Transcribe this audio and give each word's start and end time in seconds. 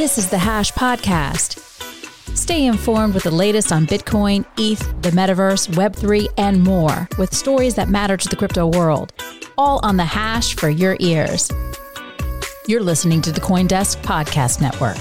This 0.00 0.16
is 0.16 0.30
the 0.30 0.38
Hash 0.38 0.72
Podcast. 0.72 1.58
Stay 2.34 2.64
informed 2.64 3.12
with 3.12 3.24
the 3.24 3.30
latest 3.30 3.70
on 3.70 3.86
Bitcoin, 3.86 4.46
ETH, 4.56 4.80
the 5.02 5.10
metaverse, 5.10 5.68
Web3, 5.74 6.26
and 6.38 6.62
more 6.62 7.06
with 7.18 7.34
stories 7.34 7.74
that 7.74 7.90
matter 7.90 8.16
to 8.16 8.28
the 8.30 8.34
crypto 8.34 8.66
world. 8.66 9.12
All 9.58 9.78
on 9.82 9.98
the 9.98 10.04
Hash 10.06 10.56
for 10.56 10.70
your 10.70 10.96
ears. 11.00 11.50
You're 12.66 12.82
listening 12.82 13.20
to 13.20 13.30
the 13.30 13.42
Coindesk 13.42 14.00
Podcast 14.00 14.62
Network. 14.62 14.96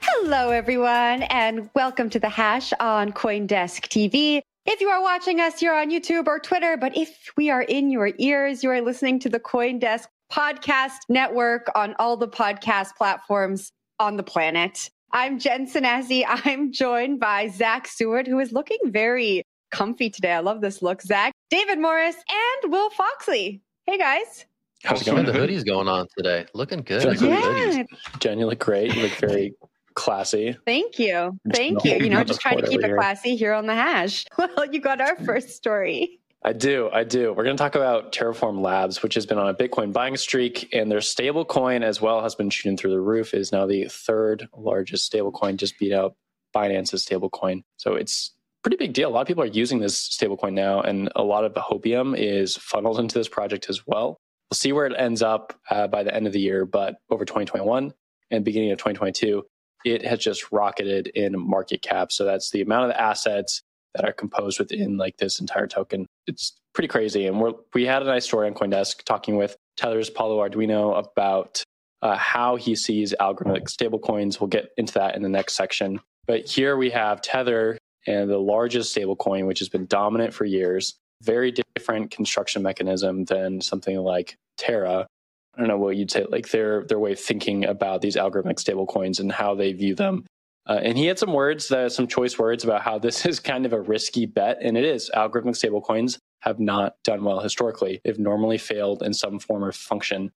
Hello, 0.00 0.48
everyone, 0.52 1.24
and 1.24 1.68
welcome 1.74 2.08
to 2.08 2.18
the 2.18 2.30
Hash 2.30 2.72
on 2.80 3.12
Coindesk 3.12 3.86
TV. 3.88 4.40
If 4.64 4.80
you 4.80 4.88
are 4.88 5.02
watching 5.02 5.40
us, 5.40 5.60
you're 5.60 5.78
on 5.78 5.90
YouTube 5.90 6.26
or 6.26 6.38
Twitter, 6.38 6.78
but 6.78 6.96
if 6.96 7.30
we 7.36 7.50
are 7.50 7.60
in 7.60 7.90
your 7.90 8.12
ears, 8.16 8.64
you 8.64 8.70
are 8.70 8.80
listening 8.80 9.18
to 9.18 9.28
the 9.28 9.40
Coindesk 9.40 10.06
podcast 10.30 10.98
network 11.08 11.68
on 11.74 11.94
all 11.98 12.16
the 12.16 12.28
podcast 12.28 12.94
platforms 12.96 13.72
on 13.98 14.16
the 14.16 14.22
planet. 14.22 14.90
I'm 15.12 15.38
Jen 15.38 15.66
Sanasie. 15.66 16.24
I'm 16.28 16.72
joined 16.72 17.20
by 17.20 17.48
Zach 17.48 17.88
Seward, 17.88 18.26
who 18.26 18.38
is 18.38 18.52
looking 18.52 18.78
very 18.86 19.42
comfy 19.70 20.10
today. 20.10 20.32
I 20.32 20.40
love 20.40 20.60
this 20.60 20.82
look. 20.82 21.02
Zach, 21.02 21.32
David 21.50 21.78
Morris, 21.78 22.16
and 22.16 22.72
Will 22.72 22.90
Foxley. 22.90 23.60
Hey, 23.86 23.98
guys. 23.98 24.46
How's 24.84 25.02
it 25.02 25.06
going? 25.06 25.26
The 25.26 25.32
hoodie's 25.32 25.64
going 25.64 25.88
on 25.88 26.06
today. 26.16 26.46
Looking 26.54 26.80
good. 26.80 27.20
Yeah. 27.20 27.82
Jen, 28.18 28.38
you 28.38 28.46
look 28.46 28.60
great. 28.60 28.94
You 28.94 29.02
look 29.02 29.12
very 29.12 29.54
classy. 29.94 30.56
Thank 30.64 30.98
you. 30.98 31.38
Thank 31.52 31.84
you. 31.84 31.96
You 31.96 32.08
know, 32.08 32.24
just 32.24 32.40
trying 32.40 32.58
to 32.58 32.66
keep 32.66 32.82
it 32.82 32.94
classy 32.94 33.36
here 33.36 33.52
on 33.52 33.66
the 33.66 33.74
hash. 33.74 34.24
Well, 34.38 34.72
you 34.72 34.80
got 34.80 35.00
our 35.00 35.16
first 35.16 35.50
story. 35.50 36.19
I 36.42 36.54
do. 36.54 36.88
I 36.90 37.04
do. 37.04 37.34
We're 37.34 37.44
going 37.44 37.56
to 37.56 37.62
talk 37.62 37.74
about 37.74 38.12
Terraform 38.12 38.62
Labs, 38.62 39.02
which 39.02 39.14
has 39.14 39.26
been 39.26 39.36
on 39.36 39.48
a 39.48 39.54
Bitcoin 39.54 39.92
buying 39.92 40.16
streak, 40.16 40.70
and 40.72 40.90
their 40.90 41.02
stable 41.02 41.44
coin 41.44 41.82
as 41.82 42.00
well 42.00 42.22
has 42.22 42.34
been 42.34 42.48
shooting 42.48 42.78
through 42.78 42.92
the 42.92 43.00
roof. 43.00 43.34
It 43.34 43.40
is 43.40 43.52
now 43.52 43.66
the 43.66 43.88
third 43.88 44.48
largest 44.56 45.04
stable 45.04 45.32
coin, 45.32 45.58
just 45.58 45.78
beat 45.78 45.92
out 45.92 46.16
Binance's 46.54 47.02
stable 47.02 47.28
coin. 47.28 47.62
So 47.76 47.94
it's 47.94 48.34
pretty 48.62 48.78
big 48.78 48.94
deal. 48.94 49.10
A 49.10 49.12
lot 49.12 49.20
of 49.20 49.26
people 49.26 49.42
are 49.42 49.48
using 49.48 49.80
this 49.80 49.98
stable 49.98 50.38
coin 50.38 50.54
now, 50.54 50.80
and 50.80 51.10
a 51.14 51.22
lot 51.22 51.44
of 51.44 51.52
Hopium 51.52 52.16
is 52.16 52.56
funneled 52.56 52.98
into 52.98 53.18
this 53.18 53.28
project 53.28 53.68
as 53.68 53.86
well. 53.86 54.18
We'll 54.50 54.56
see 54.56 54.72
where 54.72 54.86
it 54.86 54.94
ends 54.96 55.22
up 55.22 55.52
uh, 55.68 55.88
by 55.88 56.02
the 56.02 56.14
end 56.14 56.26
of 56.26 56.32
the 56.32 56.40
year, 56.40 56.64
but 56.64 56.96
over 57.10 57.26
2021 57.26 57.92
and 58.30 58.44
beginning 58.44 58.72
of 58.72 58.78
2022, 58.78 59.44
it 59.84 60.06
has 60.06 60.18
just 60.18 60.50
rocketed 60.52 61.08
in 61.08 61.38
market 61.38 61.82
cap. 61.82 62.12
So 62.12 62.24
that's 62.24 62.50
the 62.50 62.62
amount 62.62 62.84
of 62.84 62.88
the 62.90 63.00
assets 63.00 63.62
that 63.94 64.04
are 64.04 64.12
composed 64.12 64.58
within 64.58 64.96
like 64.96 65.16
this 65.16 65.40
entire 65.40 65.66
token. 65.66 66.06
It's 66.26 66.56
pretty 66.74 66.88
crazy. 66.88 67.26
And 67.26 67.40
we're, 67.40 67.52
we 67.74 67.84
had 67.84 68.02
a 68.02 68.06
nice 68.06 68.24
story 68.24 68.46
on 68.46 68.54
CoinDesk 68.54 69.02
talking 69.04 69.36
with 69.36 69.56
Tether's 69.76 70.10
Paolo 70.10 70.38
Ardoino 70.46 70.98
about 70.98 71.62
uh, 72.02 72.16
how 72.16 72.56
he 72.56 72.74
sees 72.74 73.14
algorithmic 73.20 73.64
stablecoins. 73.64 74.40
We'll 74.40 74.48
get 74.48 74.70
into 74.76 74.94
that 74.94 75.16
in 75.16 75.22
the 75.22 75.28
next 75.28 75.54
section. 75.54 76.00
But 76.26 76.46
here 76.46 76.76
we 76.76 76.90
have 76.90 77.20
Tether 77.20 77.78
and 78.06 78.30
the 78.30 78.38
largest 78.38 78.96
stablecoin, 78.96 79.46
which 79.46 79.58
has 79.58 79.68
been 79.68 79.86
dominant 79.86 80.32
for 80.32 80.44
years. 80.44 80.94
Very 81.22 81.52
different 81.76 82.10
construction 82.10 82.62
mechanism 82.62 83.24
than 83.24 83.60
something 83.60 83.98
like 83.98 84.36
Terra. 84.56 85.06
I 85.54 85.58
don't 85.58 85.68
know 85.68 85.76
what 85.76 85.96
you'd 85.96 86.10
say, 86.10 86.24
like 86.30 86.48
their 86.50 86.84
their 86.84 86.98
way 86.98 87.12
of 87.12 87.20
thinking 87.20 87.64
about 87.66 88.00
these 88.00 88.16
algorithmic 88.16 88.56
stablecoins 88.56 89.20
and 89.20 89.30
how 89.30 89.54
they 89.54 89.72
view 89.72 89.94
them. 89.94 90.24
Uh, 90.68 90.78
and 90.82 90.96
he 90.96 91.06
had 91.06 91.18
some 91.18 91.32
words, 91.32 91.68
that, 91.68 91.92
some 91.92 92.06
choice 92.06 92.38
words 92.38 92.64
about 92.64 92.82
how 92.82 92.98
this 92.98 93.26
is 93.26 93.40
kind 93.40 93.66
of 93.66 93.72
a 93.72 93.80
risky 93.80 94.26
bet, 94.26 94.58
and 94.60 94.76
it 94.76 94.84
is. 94.84 95.10
Algorithmic 95.14 95.56
stablecoins 95.56 96.18
have 96.40 96.58
not 96.58 96.94
done 97.04 97.24
well 97.24 97.40
historically. 97.40 98.00
They've 98.04 98.18
normally 98.18 98.58
failed 98.58 99.02
in 99.02 99.12
some 99.12 99.38
form 99.38 99.64
or 99.64 99.72
function. 99.72 100.30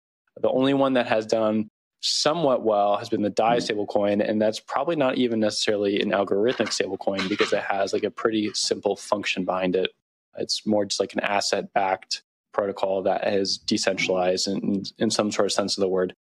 The 0.41 0.51
only 0.51 0.75
one 0.75 0.95
that 0.95 1.07
has 1.09 1.27
done 1.27 1.69
somewhat 2.01 2.63
well 2.63 2.97
has 2.97 3.09
been 3.11 3.23
the 3.23 3.31
DAI 3.31 3.59
stablecoin, 3.59 4.27
and 4.27 4.41
that's 4.41 4.61
probably 4.61 4.97
not 4.97 5.19
even 5.19 5.41
necessarily 5.41 6.01
an 6.01 6.11
algorithmic 6.11 6.69
stablecoin 6.69 7.29
because 7.29 7.53
it 7.53 7.63
has 7.63 7.93
like 7.93 8.05
a 8.05 8.11
pretty 8.11 8.51
simple 8.55 8.97
function 8.97 9.45
behind 9.45 9.77
it. 9.77 9.91
It's 10.39 10.67
more 10.67 10.87
just 10.87 11.01
like 11.01 11.13
an 11.13 11.21
asset-backed 11.21 12.23
protocol 12.53 13.03
that 13.03 13.29
is 13.29 13.59
decentralized 13.59 14.49
in, 14.49 14.85
in 14.99 15.11
some 15.11 15.31
sort 15.31 15.47
of 15.47 15.53
sense 15.53 15.77
of 15.77 15.83
the 15.83 15.89
word. 15.89 16.15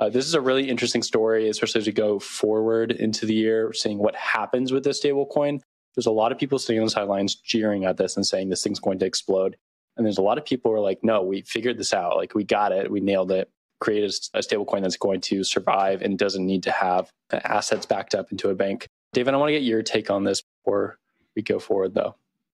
Uh, 0.00 0.08
this 0.08 0.24
is 0.24 0.32
a 0.32 0.40
really 0.40 0.68
interesting 0.68 1.02
story, 1.02 1.50
especially 1.50 1.78
as 1.78 1.86
we 1.86 1.92
go 1.92 2.18
forward 2.18 2.90
into 2.92 3.26
the 3.26 3.34
year, 3.34 3.70
seeing 3.74 3.98
what 3.98 4.16
happens 4.16 4.72
with 4.72 4.82
this 4.82 5.04
stablecoin. 5.04 5.60
There's 5.94 6.06
a 6.06 6.10
lot 6.10 6.32
of 6.32 6.38
people 6.38 6.58
sitting 6.58 6.80
on 6.80 6.86
the 6.86 6.90
sidelines 6.90 7.34
jeering 7.34 7.84
at 7.84 7.98
this 7.98 8.16
and 8.16 8.26
saying 8.26 8.48
this 8.48 8.62
thing's 8.62 8.80
going 8.80 8.98
to 9.00 9.06
explode. 9.06 9.56
And 9.98 10.06
there's 10.06 10.16
a 10.16 10.22
lot 10.22 10.38
of 10.38 10.46
people 10.46 10.70
who 10.70 10.78
are 10.78 10.80
like, 10.80 11.00
no, 11.02 11.22
we 11.22 11.42
figured 11.42 11.76
this 11.76 11.92
out. 11.92 12.16
Like, 12.16 12.34
we 12.34 12.44
got 12.44 12.72
it. 12.72 12.90
We 12.90 13.00
nailed 13.00 13.30
it. 13.30 13.50
Created 13.80 14.14
a 14.32 14.38
stablecoin 14.38 14.80
that's 14.82 14.96
going 14.96 15.20
to 15.22 15.44
survive 15.44 16.00
and 16.00 16.18
doesn't 16.18 16.46
need 16.46 16.62
to 16.62 16.70
have 16.70 17.10
assets 17.30 17.84
backed 17.84 18.14
up 18.14 18.32
into 18.32 18.48
a 18.48 18.54
bank. 18.54 18.86
David, 19.12 19.34
I 19.34 19.36
want 19.36 19.48
to 19.48 19.52
get 19.52 19.62
your 19.62 19.82
take 19.82 20.10
on 20.10 20.24
this 20.24 20.42
before 20.64 20.98
we 21.36 21.42
go 21.42 21.58
forward, 21.58 21.92
though. 21.92 22.14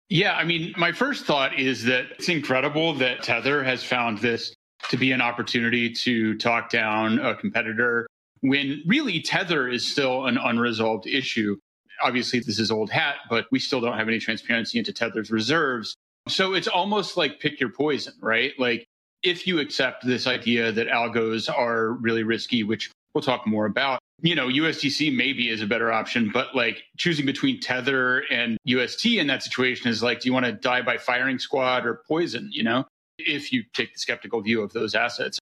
Yeah, 0.08 0.36
I 0.36 0.46
mean, 0.46 0.74
my 0.78 0.94
first 0.94 1.26
thought 1.26 1.60
is 1.60 1.84
that 1.86 2.06
it's 2.12 2.30
incredible 2.30 2.94
that 2.96 3.24
Tether 3.24 3.64
has 3.64 3.84
found 3.84 4.20
this 4.20 4.56
to 4.90 4.98
be 4.98 5.12
an 5.12 5.22
opportunity 5.22 5.90
to 5.90 6.38
talk 6.38 6.70
down 6.70 7.20
a 7.20 7.36
competitor 7.36 8.08
when 8.42 8.84
really 8.86 9.22
Tether 9.22 9.70
is 9.70 9.90
still 9.90 10.26
an 10.26 10.38
unresolved 10.38 11.08
issue. 11.08 11.58
Obviously, 12.02 12.40
this 12.40 12.60
is 12.60 12.72
old 12.72 12.90
hat, 12.90 13.16
but 13.30 13.46
we 13.52 13.60
still 13.60 13.80
don't 13.80 13.98
have 13.98 14.08
any 14.08 14.20
transparency 14.20 14.78
into 14.78 14.92
Tether's 14.92 15.32
reserves. 15.32 15.96
So 16.28 16.54
it's 16.54 16.68
almost 16.68 17.16
like 17.16 17.40
pick 17.40 17.60
your 17.60 17.70
poison, 17.70 18.14
right? 18.22 18.52
Like 18.58 18.86
if 19.24 19.48
you 19.48 19.60
accept 19.60 20.06
this 20.06 20.28
idea 20.28 20.72
that 20.72 20.88
algos 20.88 21.50
are 21.50 21.94
really 21.94 22.24
risky, 22.24 22.64
which 22.64 22.92
we'll 23.14 23.22
talk 23.22 23.48
more 23.48 23.66
about, 23.66 24.00
you 24.22 24.36
know, 24.36 24.48
USDC 24.48 25.16
maybe 25.16 25.50
is 25.50 25.62
a 25.62 25.68
better 25.68 25.92
option, 25.92 26.30
but 26.34 26.56
like 26.56 26.84
choosing 26.98 27.26
between 27.26 27.60
Tether 27.60 28.24
and 28.30 28.58
UST 28.66 29.06
in 29.06 29.28
that 29.28 29.44
situation 29.44 29.90
is 29.90 30.04
like, 30.04 30.22
do 30.22 30.28
you 30.28 30.34
want 30.34 30.46
to 30.46 30.52
die 30.52 30.82
by 30.82 30.98
firing 30.98 31.40
squad 31.40 31.86
or 31.86 32.02
poison, 32.08 32.50
you 32.52 32.64
know? 32.64 32.86
If 33.18 33.52
you 33.52 33.64
take 33.74 33.94
the 33.94 34.00
skeptical 34.00 34.42
view 34.42 34.62
of 34.62 34.74
those 34.74 34.96
assets. 34.96 35.40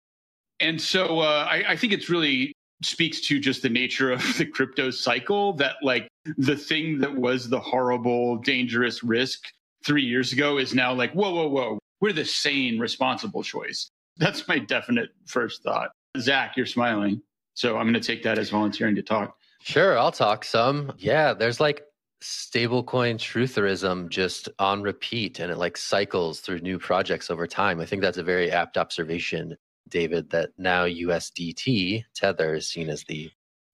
And 0.60 0.82
so 0.82 1.20
uh, 1.20 1.48
I, 1.50 1.64
I 1.70 1.76
think 1.76 1.94
it's 1.94 2.10
really 2.10 2.54
speaks 2.84 3.22
to 3.22 3.40
just 3.40 3.62
the 3.62 3.70
nature 3.70 4.12
of 4.12 4.22
the 4.38 4.46
crypto 4.46 4.92
cycle 4.92 5.54
that 5.54 5.76
like 5.82 6.08
the 6.38 6.56
thing 6.56 7.00
that 7.00 7.16
was 7.16 7.50
the 7.50 7.60
horrible, 7.60 8.38
dangerous 8.38 9.04
risk 9.04 9.52
three 9.86 10.04
years 10.04 10.34
ago 10.34 10.58
is 10.58 10.74
now 10.74 10.94
like, 10.94 11.14
whoa, 11.14 11.34
whoa, 11.34 11.48
whoa, 11.48 11.80
we're 12.02 12.14
the 12.14 12.26
sane, 12.26 12.80
responsible 12.80 13.44
choice. 13.44 13.90
That's 14.18 14.48
my 14.48 14.60
definite 14.60 15.10
first 15.26 15.64
thought. 15.64 15.92
Zach, 16.18 16.58
you're 16.58 16.66
smiling. 16.66 17.22
So 17.54 17.78
I'm 17.78 17.84
going 17.84 17.94
to 17.94 18.00
take 18.00 18.24
that 18.24 18.38
as 18.38 18.50
volunteering 18.50 18.96
to 18.96 19.02
talk. 19.02 19.36
Sure, 19.62 19.98
I'll 19.98 20.12
talk 20.12 20.46
some. 20.46 20.94
Yeah, 20.98 21.34
there's 21.34 21.60
like 21.60 21.84
stablecoin 22.24 23.16
trutherism 23.18 24.10
just 24.10 24.50
on 24.60 24.82
repeat 24.82 25.40
and 25.40 25.52
it 25.52 25.58
like 25.58 25.78
cycles 25.78 26.40
through 26.40 26.60
new 26.60 26.80
projects 26.80 27.30
over 27.30 27.46
time. 27.46 27.80
I 27.80 27.86
think 27.86 28.02
that's 28.02 28.18
a 28.18 28.24
very 28.24 28.52
apt 28.52 28.78
observation. 28.78 29.56
David, 29.90 30.30
that 30.32 30.50
now 30.58 30.86
USDT 30.86 32.04
Tether 32.14 32.56
is 32.56 32.70
seen 32.70 32.90
as 32.90 33.04
the 33.06 33.30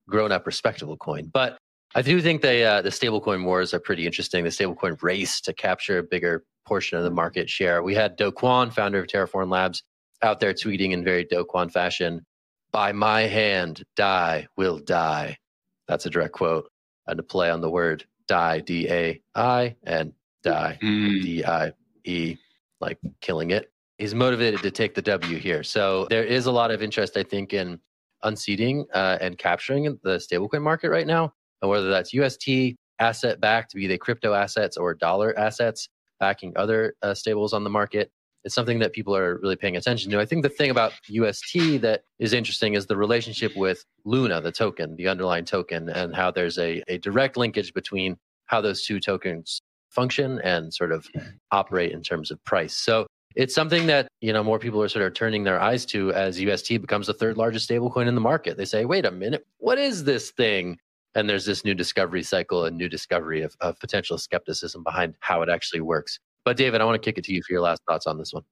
grown-up, 0.08 0.46
respectable 0.46 0.98
coin. 0.98 1.30
But 1.34 1.58
I 1.96 2.02
do 2.02 2.22
think 2.22 2.42
they, 2.42 2.66
uh, 2.66 2.82
the 2.82 2.90
stablecoin 2.90 3.46
wars 3.46 3.74
are 3.74 3.80
pretty 3.80 4.06
interesting. 4.06 4.44
The 4.44 4.50
stablecoin 4.50 5.02
race 5.02 5.42
to 5.42 5.54
capture 5.54 6.00
a 6.00 6.04
bigger 6.04 6.44
portion 6.68 6.98
of 6.98 7.04
the 7.04 7.12
market 7.12 7.50
share. 7.50 7.82
We 7.84 7.96
had 7.96 8.16
Do 8.16 8.32
Kwon, 8.32 8.72
founder 8.74 9.00
of 9.00 9.08
Terraform 9.08 9.50
Labs, 9.50 9.84
out 10.22 10.40
there 10.40 10.54
tweeting 10.54 10.92
in 10.92 11.04
very 11.04 11.24
Do 11.24 11.46
Kwon 11.46 11.72
fashion, 11.72 12.26
"By 12.72 12.92
my 12.92 13.22
hand, 13.22 13.84
DAI 13.96 14.48
will 14.56 14.80
die." 14.80 15.38
That's 15.88 16.06
a 16.06 16.10
direct 16.10 16.34
quote 16.34 16.70
and 17.08 17.20
a 17.20 17.24
play 17.24 17.50
on 17.50 17.62
the 17.62 17.70
word 17.70 18.06
"die," 18.34 18.60
D-A-I, 18.62 19.76
and 19.84 20.12
"die," 20.42 20.78
D-I-E, 20.82 22.38
like 22.82 22.98
killing 23.22 23.52
it. 23.52 23.72
He's 24.00 24.16
motivated 24.16 24.62
to 24.64 24.72
take 24.72 24.96
the 24.96 25.04
W 25.04 25.38
here. 25.38 25.62
So 25.62 26.08
there 26.10 26.24
is 26.24 26.48
a 26.48 26.52
lot 26.52 26.72
of 26.72 26.82
interest, 26.82 27.16
I 27.16 27.22
think, 27.22 27.54
in 27.54 27.80
unseating 28.24 28.86
uh, 28.92 29.20
and 29.22 29.38
capturing 29.38 29.84
the 30.04 30.18
stablecoin 30.18 30.64
market 30.64 30.90
right 30.90 31.06
now, 31.06 31.32
and 31.62 31.70
whether 31.70 31.90
that's 31.92 32.12
UST 32.12 32.76
asset 32.98 33.40
backed, 33.40 33.76
be 33.76 33.86
they 33.86 34.00
crypto 34.00 34.34
assets 34.34 34.78
or 34.78 34.96
dollar 34.96 35.38
assets 35.38 35.90
backing 36.20 36.54
other 36.56 36.96
uh, 37.04 37.14
stables 37.14 37.54
on 37.54 37.64
the 37.64 37.70
market. 37.70 38.12
It's 38.44 38.56
something 38.56 38.80
that 38.80 38.94
people 38.94 39.16
are 39.16 39.38
really 39.38 39.56
paying 39.56 39.78
attention 39.78 40.12
to. 40.12 40.20
I 40.20 40.26
think 40.26 40.44
the 40.44 40.50
thing 40.50 40.70
about 40.70 40.94
UST 41.08 41.82
that 41.82 42.04
is 42.20 42.34
interesting 42.34 42.74
is 42.74 42.86
the 42.86 42.98
relationship 42.98 43.56
with 43.56 43.86
Luna, 44.06 44.42
the 44.42 44.52
token, 44.52 44.96
the 44.96 45.08
underlying 45.08 45.46
token, 45.46 45.90
and 45.90 46.14
how 46.16 46.30
there's 46.32 46.58
a, 46.58 46.84
a 46.88 46.98
direct 46.98 47.38
linkage 47.38 47.74
between 47.74 48.18
how 48.48 48.60
those 48.60 48.86
two 48.86 49.00
tokens 49.00 49.62
function 49.90 50.42
and 50.44 50.74
sort 50.74 50.92
of 50.92 51.08
operate 51.52 51.92
in 51.92 52.02
terms 52.02 52.32
of 52.32 52.44
price. 52.44 52.76
So 52.76 53.08
it's 53.36 53.56
something 53.56 53.88
that 53.88 54.08
you 54.22 54.34
know 54.34 54.44
more 54.44 54.60
people 54.60 54.82
are 54.82 54.90
sort 54.90 55.06
of 55.06 55.14
turning 55.14 55.44
their 55.44 55.60
eyes 55.60 55.86
to 55.88 56.12
as 56.14 56.40
UST 56.40 56.70
becomes 56.82 57.08
the 57.08 57.14
third 57.14 57.38
largest 57.38 57.70
stablecoin 57.70 58.08
in 58.08 58.16
the 58.16 58.22
market. 58.22 58.58
They 58.58 58.66
say, 58.66 58.86
"Wait 58.86 59.06
a 59.06 59.12
minute, 59.12 59.46
what 59.58 59.78
is 59.78 60.04
this 60.04 60.32
thing?" 60.32 60.78
And 61.16 61.30
there's 61.30 61.46
this 61.46 61.64
new 61.64 61.76
discovery 61.76 62.24
cycle 62.24 62.66
and 62.66 62.76
new 62.76 62.90
discovery 62.90 63.44
of, 63.44 63.56
of 63.62 63.80
potential 63.80 64.18
skepticism 64.18 64.84
behind 64.84 65.16
how 65.20 65.44
it 65.44 65.50
actually 65.50 65.82
works. 65.82 66.20
But 66.46 66.58
David, 66.58 66.82
I 66.82 66.86
want 66.86 67.02
to 67.02 67.06
kick 67.06 67.18
it 67.18 67.24
to 67.26 67.34
you 67.34 67.42
for 67.42 67.54
your 67.54 67.62
last 67.62 67.82
thoughts 67.88 68.08
on 68.08 68.18
this 68.18 68.34
one. 68.34 68.44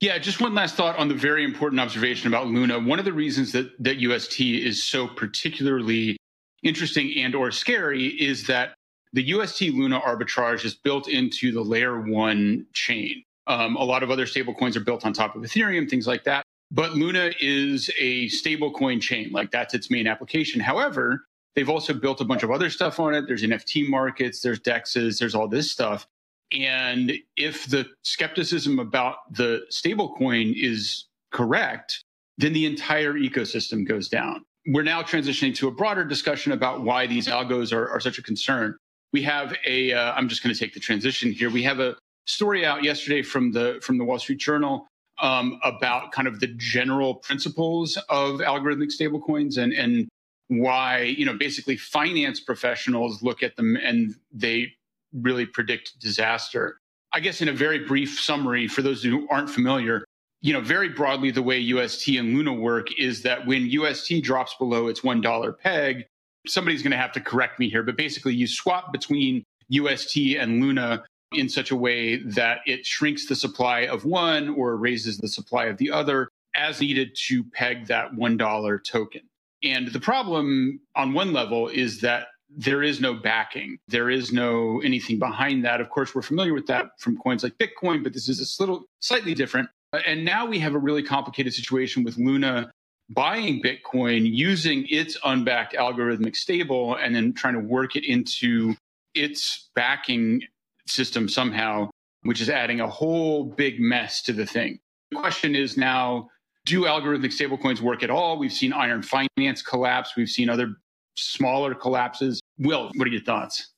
Yeah, 0.00 0.18
just 0.18 0.40
one 0.40 0.54
last 0.54 0.74
thought 0.74 0.98
on 0.98 1.08
the 1.08 1.14
very 1.14 1.44
important 1.44 1.80
observation 1.80 2.26
about 2.26 2.48
Luna. 2.48 2.80
One 2.80 2.98
of 2.98 3.04
the 3.04 3.12
reasons 3.12 3.52
that 3.52 3.70
that 3.82 3.98
UST 3.98 4.40
is 4.40 4.82
so 4.82 5.06
particularly 5.06 6.16
interesting 6.62 7.12
and 7.18 7.34
or 7.34 7.50
scary 7.50 8.08
is 8.20 8.46
that 8.46 8.74
the 9.12 9.22
UST 9.22 9.62
Luna 9.62 10.00
arbitrage 10.00 10.64
is 10.64 10.74
built 10.74 11.08
into 11.08 11.52
the 11.52 11.62
layer 11.62 12.00
one 12.00 12.66
chain. 12.72 13.22
Um, 13.46 13.76
a 13.76 13.84
lot 13.84 14.02
of 14.02 14.10
other 14.10 14.26
stablecoins 14.26 14.76
are 14.76 14.80
built 14.80 15.04
on 15.04 15.12
top 15.12 15.36
of 15.36 15.42
Ethereum, 15.42 15.88
things 15.88 16.06
like 16.06 16.24
that. 16.24 16.42
But 16.70 16.94
Luna 16.94 17.32
is 17.40 17.90
a 17.98 18.26
stablecoin 18.28 19.00
chain, 19.00 19.30
like 19.30 19.50
that's 19.50 19.74
its 19.74 19.90
main 19.90 20.06
application. 20.06 20.60
However, 20.60 21.26
they've 21.54 21.68
also 21.68 21.92
built 21.92 22.20
a 22.20 22.24
bunch 22.24 22.42
of 22.42 22.50
other 22.50 22.70
stuff 22.70 22.98
on 22.98 23.14
it. 23.14 23.26
There's 23.26 23.42
NFT 23.42 23.88
markets, 23.88 24.40
there's 24.40 24.58
DEXs, 24.60 25.18
there's 25.18 25.34
all 25.34 25.48
this 25.48 25.70
stuff. 25.70 26.06
And 26.52 27.12
if 27.36 27.66
the 27.66 27.86
skepticism 28.02 28.78
about 28.78 29.32
the 29.32 29.62
stablecoin 29.70 30.54
is 30.56 31.06
correct, 31.32 32.02
then 32.38 32.52
the 32.52 32.66
entire 32.66 33.14
ecosystem 33.14 33.86
goes 33.86 34.08
down. 34.08 34.44
We're 34.66 34.82
now 34.82 35.02
transitioning 35.02 35.54
to 35.56 35.68
a 35.68 35.70
broader 35.70 36.04
discussion 36.04 36.52
about 36.52 36.82
why 36.82 37.06
these 37.06 37.26
algos 37.26 37.72
are, 37.72 37.88
are 37.90 38.00
such 38.00 38.18
a 38.18 38.22
concern. 38.22 38.76
We 39.12 39.22
have 39.22 39.54
a. 39.66 39.92
am 39.92 40.24
uh, 40.24 40.28
just 40.28 40.42
going 40.42 40.54
to 40.54 40.58
take 40.58 40.72
the 40.72 40.80
transition 40.80 41.32
here. 41.32 41.50
We 41.50 41.62
have 41.64 41.80
a 41.80 41.96
story 42.26 42.64
out 42.64 42.84
yesterday 42.84 43.22
from 43.22 43.52
the 43.52 43.80
from 43.82 43.98
the 43.98 44.04
Wall 44.04 44.18
Street 44.18 44.38
Journal 44.38 44.86
um, 45.20 45.58
about 45.64 46.12
kind 46.12 46.28
of 46.28 46.40
the 46.40 46.48
general 46.56 47.16
principles 47.16 47.96
of 48.08 48.40
algorithmic 48.40 48.90
stablecoins 48.98 49.58
and 49.58 49.72
and 49.72 50.08
why 50.48 51.02
you 51.02 51.24
know 51.24 51.36
basically 51.36 51.76
finance 51.76 52.40
professionals 52.40 53.22
look 53.22 53.42
at 53.42 53.56
them 53.56 53.76
and 53.76 54.14
they 54.32 54.72
really 55.12 55.46
predict 55.46 55.98
disaster. 56.00 56.78
I 57.12 57.20
guess 57.20 57.42
in 57.42 57.48
a 57.48 57.52
very 57.52 57.80
brief 57.80 58.18
summary 58.18 58.68
for 58.68 58.82
those 58.82 59.02
who 59.02 59.28
aren't 59.28 59.50
familiar, 59.50 60.04
you 60.40 60.52
know, 60.52 60.60
very 60.60 60.88
broadly 60.88 61.30
the 61.30 61.42
way 61.42 61.58
UST 61.58 62.08
and 62.08 62.34
Luna 62.34 62.52
work 62.52 62.88
is 62.98 63.22
that 63.22 63.46
when 63.46 63.66
UST 63.66 64.22
drops 64.22 64.54
below 64.58 64.88
its 64.88 65.00
$1 65.00 65.58
peg, 65.58 66.06
somebody's 66.46 66.82
going 66.82 66.90
to 66.90 66.96
have 66.96 67.12
to 67.12 67.20
correct 67.20 67.58
me 67.60 67.68
here, 67.68 67.82
but 67.82 67.96
basically 67.96 68.34
you 68.34 68.46
swap 68.46 68.92
between 68.92 69.44
UST 69.68 70.16
and 70.38 70.60
Luna 70.60 71.04
in 71.32 71.48
such 71.48 71.70
a 71.70 71.76
way 71.76 72.16
that 72.16 72.58
it 72.66 72.84
shrinks 72.84 73.26
the 73.26 73.36
supply 73.36 73.80
of 73.80 74.04
one 74.04 74.50
or 74.50 74.76
raises 74.76 75.18
the 75.18 75.28
supply 75.28 75.66
of 75.66 75.78
the 75.78 75.90
other 75.90 76.28
as 76.54 76.80
needed 76.80 77.16
to 77.28 77.44
peg 77.44 77.86
that 77.86 78.12
$1 78.12 78.84
token. 78.84 79.22
And 79.62 79.88
the 79.88 80.00
problem 80.00 80.80
on 80.96 81.12
one 81.12 81.32
level 81.32 81.68
is 81.68 82.00
that 82.00 82.28
there 82.56 82.82
is 82.82 83.00
no 83.00 83.14
backing. 83.14 83.78
There 83.88 84.10
is 84.10 84.32
no 84.32 84.80
anything 84.82 85.18
behind 85.18 85.64
that. 85.64 85.80
Of 85.80 85.90
course, 85.90 86.14
we're 86.14 86.22
familiar 86.22 86.54
with 86.54 86.66
that 86.66 86.98
from 86.98 87.16
coins 87.16 87.42
like 87.42 87.56
Bitcoin, 87.58 88.02
but 88.02 88.12
this 88.12 88.28
is 88.28 88.58
a 88.58 88.62
little 88.62 88.84
slightly 89.00 89.34
different. 89.34 89.68
Uh, 89.92 90.00
and 90.06 90.24
now 90.24 90.46
we 90.46 90.58
have 90.58 90.74
a 90.74 90.78
really 90.78 91.02
complicated 91.02 91.54
situation 91.54 92.04
with 92.04 92.16
Luna 92.18 92.70
buying 93.10 93.62
Bitcoin 93.62 94.28
using 94.30 94.86
its 94.88 95.16
unbacked 95.24 95.74
algorithmic 95.74 96.36
stable 96.36 96.96
and 96.96 97.14
then 97.14 97.32
trying 97.32 97.54
to 97.54 97.60
work 97.60 97.96
it 97.96 98.04
into 98.04 98.74
its 99.14 99.70
backing 99.74 100.42
system 100.86 101.28
somehow, 101.28 101.90
which 102.22 102.40
is 102.40 102.48
adding 102.48 102.80
a 102.80 102.88
whole 102.88 103.44
big 103.44 103.80
mess 103.80 104.22
to 104.22 104.32
the 104.32 104.46
thing. 104.46 104.78
The 105.10 105.18
question 105.18 105.54
is 105.54 105.76
now 105.76 106.28
do 106.64 106.82
algorithmic 106.82 107.32
stablecoins 107.32 107.80
work 107.80 108.02
at 108.02 108.10
all? 108.10 108.38
We've 108.38 108.52
seen 108.52 108.72
Iron 108.72 109.02
Finance 109.02 109.62
collapse, 109.62 110.12
we've 110.16 110.28
seen 110.28 110.48
other 110.48 110.76
smaller 111.14 111.74
collapses. 111.74 112.40
Will, 112.58 112.90
what 112.94 113.08
are 113.08 113.10
your 113.10 113.22
thoughts? 113.22 113.72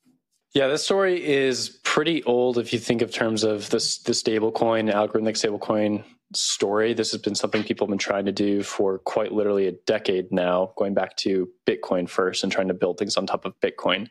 Yeah, 0.55 0.69
this 0.69 0.85
story 0.85 1.25
is 1.25 1.81
pretty 1.83 2.23
old 2.25 2.59
if 2.59 2.73
you 2.73 2.79
think 2.79 3.03
of 3.03 3.11
terms 3.11 3.43
of 3.43 3.71
this 3.71 3.99
the 3.99 4.13
stablecoin, 4.13 4.93
algorithmic 4.93 5.35
stablecoin 5.35 6.05
story. 6.33 6.95
This 6.95 7.11
has 7.13 7.21
been 7.21 7.35
something 7.35 7.65
people 7.65 7.87
have 7.87 7.91
been 7.91 7.99
trying 7.99 8.27
to 8.27 8.33
do 8.33 8.63
for 8.63 8.99
quite 8.99 9.33
literally 9.33 9.67
a 9.67 9.73
decade 9.87 10.31
now, 10.31 10.73
going 10.77 10.95
back 10.95 11.17
to 11.19 11.49
Bitcoin 11.67 12.09
first 12.09 12.45
and 12.45 12.53
trying 12.53 12.69
to 12.69 12.75
build 12.75 12.99
things 12.99 13.17
on 13.17 13.27
top 13.27 13.45
of 13.45 13.59
Bitcoin. 13.61 14.09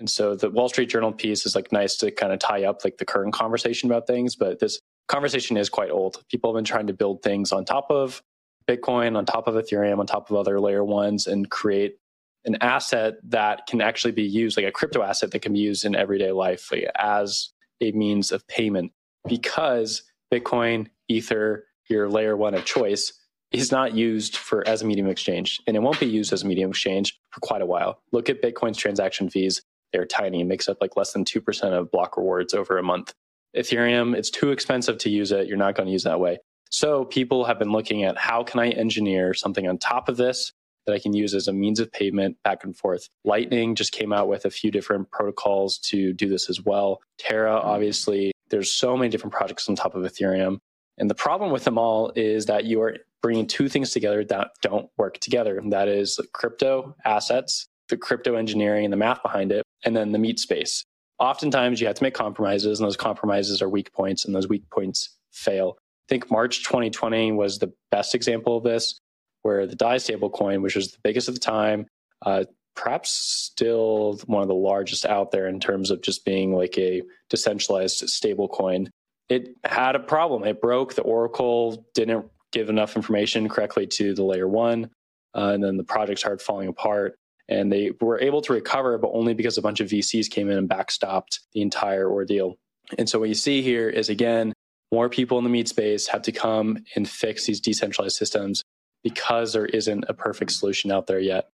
And 0.00 0.10
so 0.10 0.34
the 0.34 0.50
Wall 0.50 0.68
Street 0.68 0.88
Journal 0.88 1.12
piece 1.12 1.46
is 1.46 1.54
like 1.54 1.70
nice 1.70 1.96
to 1.98 2.10
kind 2.10 2.32
of 2.32 2.40
tie 2.40 2.64
up 2.64 2.84
like 2.84 2.98
the 2.98 3.04
current 3.04 3.32
conversation 3.32 3.88
about 3.90 4.06
things, 4.06 4.34
but 4.34 4.58
this 4.58 4.80
conversation 5.06 5.56
is 5.56 5.68
quite 5.68 5.90
old. 5.90 6.24
People 6.28 6.50
have 6.50 6.58
been 6.58 6.64
trying 6.64 6.88
to 6.88 6.92
build 6.92 7.22
things 7.22 7.52
on 7.52 7.64
top 7.64 7.86
of 7.90 8.20
Bitcoin, 8.68 9.16
on 9.16 9.24
top 9.24 9.46
of 9.46 9.54
Ethereum, 9.54 9.98
on 9.98 10.06
top 10.06 10.30
of 10.30 10.36
other 10.36 10.58
layer 10.58 10.84
ones 10.84 11.26
and 11.26 11.48
create 11.50 11.98
an 12.44 12.56
asset 12.60 13.14
that 13.24 13.66
can 13.66 13.80
actually 13.80 14.12
be 14.12 14.22
used, 14.22 14.56
like 14.56 14.66
a 14.66 14.72
crypto 14.72 15.02
asset 15.02 15.30
that 15.30 15.40
can 15.40 15.52
be 15.52 15.60
used 15.60 15.84
in 15.84 15.94
everyday 15.94 16.32
life 16.32 16.70
like, 16.70 16.86
as 16.96 17.50
a 17.80 17.92
means 17.92 18.32
of 18.32 18.46
payment. 18.46 18.92
Because 19.26 20.02
Bitcoin, 20.32 20.88
Ether, 21.08 21.66
your 21.88 22.08
layer 22.08 22.36
one 22.36 22.54
of 22.54 22.64
choice, 22.64 23.12
is 23.52 23.70
not 23.70 23.94
used 23.94 24.36
for 24.36 24.66
as 24.66 24.82
a 24.82 24.86
medium 24.86 25.08
exchange, 25.08 25.60
and 25.66 25.76
it 25.76 25.80
won't 25.80 26.00
be 26.00 26.06
used 26.06 26.32
as 26.32 26.42
a 26.42 26.46
medium 26.46 26.70
exchange 26.70 27.18
for 27.30 27.40
quite 27.40 27.62
a 27.62 27.66
while. 27.66 28.00
Look 28.12 28.28
at 28.28 28.42
Bitcoin's 28.42 28.76
transaction 28.76 29.30
fees; 29.30 29.62
they're 29.92 30.06
tiny. 30.06 30.40
It 30.40 30.46
makes 30.46 30.68
up 30.68 30.78
like 30.80 30.96
less 30.96 31.12
than 31.12 31.24
two 31.24 31.40
percent 31.40 31.74
of 31.74 31.90
block 31.90 32.16
rewards 32.16 32.52
over 32.52 32.76
a 32.78 32.82
month. 32.82 33.14
Ethereum, 33.56 34.16
it's 34.16 34.30
too 34.30 34.50
expensive 34.50 34.98
to 34.98 35.10
use 35.10 35.30
it. 35.30 35.46
You're 35.46 35.56
not 35.56 35.76
going 35.76 35.86
to 35.86 35.92
use 35.92 36.02
that 36.02 36.18
way. 36.18 36.38
So 36.70 37.04
people 37.04 37.44
have 37.44 37.58
been 37.58 37.70
looking 37.70 38.02
at 38.02 38.18
how 38.18 38.42
can 38.42 38.58
I 38.58 38.70
engineer 38.70 39.32
something 39.32 39.68
on 39.68 39.78
top 39.78 40.08
of 40.08 40.16
this 40.16 40.52
that 40.86 40.94
I 40.94 40.98
can 40.98 41.12
use 41.12 41.34
as 41.34 41.48
a 41.48 41.52
means 41.52 41.80
of 41.80 41.92
payment 41.92 42.36
back 42.44 42.64
and 42.64 42.76
forth. 42.76 43.08
Lightning 43.24 43.74
just 43.74 43.92
came 43.92 44.12
out 44.12 44.28
with 44.28 44.44
a 44.44 44.50
few 44.50 44.70
different 44.70 45.10
protocols 45.10 45.78
to 45.78 46.12
do 46.12 46.28
this 46.28 46.48
as 46.48 46.62
well. 46.62 47.00
Terra, 47.18 47.58
mm-hmm. 47.58 47.68
obviously, 47.68 48.32
there's 48.50 48.72
so 48.72 48.96
many 48.96 49.08
different 49.08 49.32
projects 49.32 49.68
on 49.68 49.76
top 49.76 49.94
of 49.94 50.02
Ethereum. 50.02 50.58
And 50.98 51.10
the 51.10 51.14
problem 51.14 51.50
with 51.50 51.64
them 51.64 51.78
all 51.78 52.12
is 52.14 52.46
that 52.46 52.64
you 52.64 52.80
are 52.82 52.98
bringing 53.20 53.46
two 53.46 53.68
things 53.68 53.90
together 53.90 54.24
that 54.26 54.50
don't 54.62 54.88
work 54.96 55.18
together. 55.18 55.58
And 55.58 55.72
that 55.72 55.88
is 55.88 56.20
crypto 56.32 56.94
assets, 57.04 57.66
the 57.88 57.96
crypto 57.96 58.36
engineering 58.36 58.84
and 58.84 58.92
the 58.92 58.98
math 58.98 59.22
behind 59.22 59.50
it, 59.50 59.64
and 59.84 59.96
then 59.96 60.12
the 60.12 60.18
meat 60.18 60.38
space. 60.38 60.84
Oftentimes 61.18 61.80
you 61.80 61.86
have 61.86 61.96
to 61.96 62.02
make 62.02 62.14
compromises, 62.14 62.78
and 62.78 62.86
those 62.86 62.96
compromises 62.96 63.62
are 63.62 63.68
weak 63.68 63.92
points, 63.92 64.24
and 64.24 64.34
those 64.34 64.48
weak 64.48 64.68
points 64.70 65.16
fail. 65.32 65.76
I 65.78 66.06
think 66.08 66.30
March 66.30 66.64
2020 66.64 67.32
was 67.32 67.58
the 67.58 67.72
best 67.90 68.14
example 68.14 68.58
of 68.58 68.64
this 68.64 69.00
where 69.44 69.66
the 69.66 69.76
DAI 69.76 69.96
stablecoin, 69.96 70.62
which 70.62 70.74
was 70.74 70.90
the 70.90 70.98
biggest 71.04 71.28
at 71.28 71.34
the 71.34 71.40
time, 71.40 71.86
uh, 72.24 72.44
perhaps 72.74 73.10
still 73.12 74.18
one 74.26 74.42
of 74.42 74.48
the 74.48 74.54
largest 74.54 75.04
out 75.06 75.30
there 75.30 75.46
in 75.46 75.60
terms 75.60 75.90
of 75.90 76.02
just 76.02 76.24
being 76.24 76.54
like 76.54 76.76
a 76.78 77.02
decentralized 77.28 78.02
stablecoin, 78.04 78.88
it 79.28 79.54
had 79.64 79.96
a 79.96 80.00
problem. 80.00 80.44
It 80.44 80.60
broke. 80.60 80.94
The 80.94 81.02
Oracle 81.02 81.86
didn't 81.94 82.26
give 82.52 82.70
enough 82.70 82.96
information 82.96 83.48
correctly 83.48 83.86
to 83.86 84.14
the 84.14 84.24
layer 84.24 84.48
one, 84.48 84.90
uh, 85.34 85.50
and 85.54 85.62
then 85.62 85.76
the 85.76 85.84
project 85.84 86.20
started 86.20 86.42
falling 86.42 86.68
apart. 86.68 87.16
And 87.46 87.70
they 87.70 87.92
were 88.00 88.18
able 88.20 88.40
to 88.42 88.54
recover, 88.54 88.96
but 88.96 89.10
only 89.12 89.34
because 89.34 89.58
a 89.58 89.62
bunch 89.62 89.80
of 89.80 89.88
VCs 89.88 90.30
came 90.30 90.48
in 90.48 90.56
and 90.56 90.68
backstopped 90.68 91.40
the 91.52 91.60
entire 91.60 92.10
ordeal. 92.10 92.56
And 92.96 93.08
so 93.08 93.18
what 93.18 93.28
you 93.28 93.34
see 93.34 93.60
here 93.60 93.90
is 93.90 94.08
again, 94.08 94.54
more 94.90 95.10
people 95.10 95.36
in 95.36 95.44
the 95.44 95.50
meat 95.50 95.68
space 95.68 96.06
have 96.06 96.22
to 96.22 96.32
come 96.32 96.78
and 96.96 97.06
fix 97.06 97.44
these 97.44 97.60
decentralized 97.60 98.16
systems 98.16 98.62
because 99.04 99.52
there 99.52 99.66
isn't 99.66 100.04
a 100.08 100.14
perfect 100.14 100.50
solution 100.50 100.90
out 100.90 101.06
there 101.06 101.20
yet. 101.20 101.50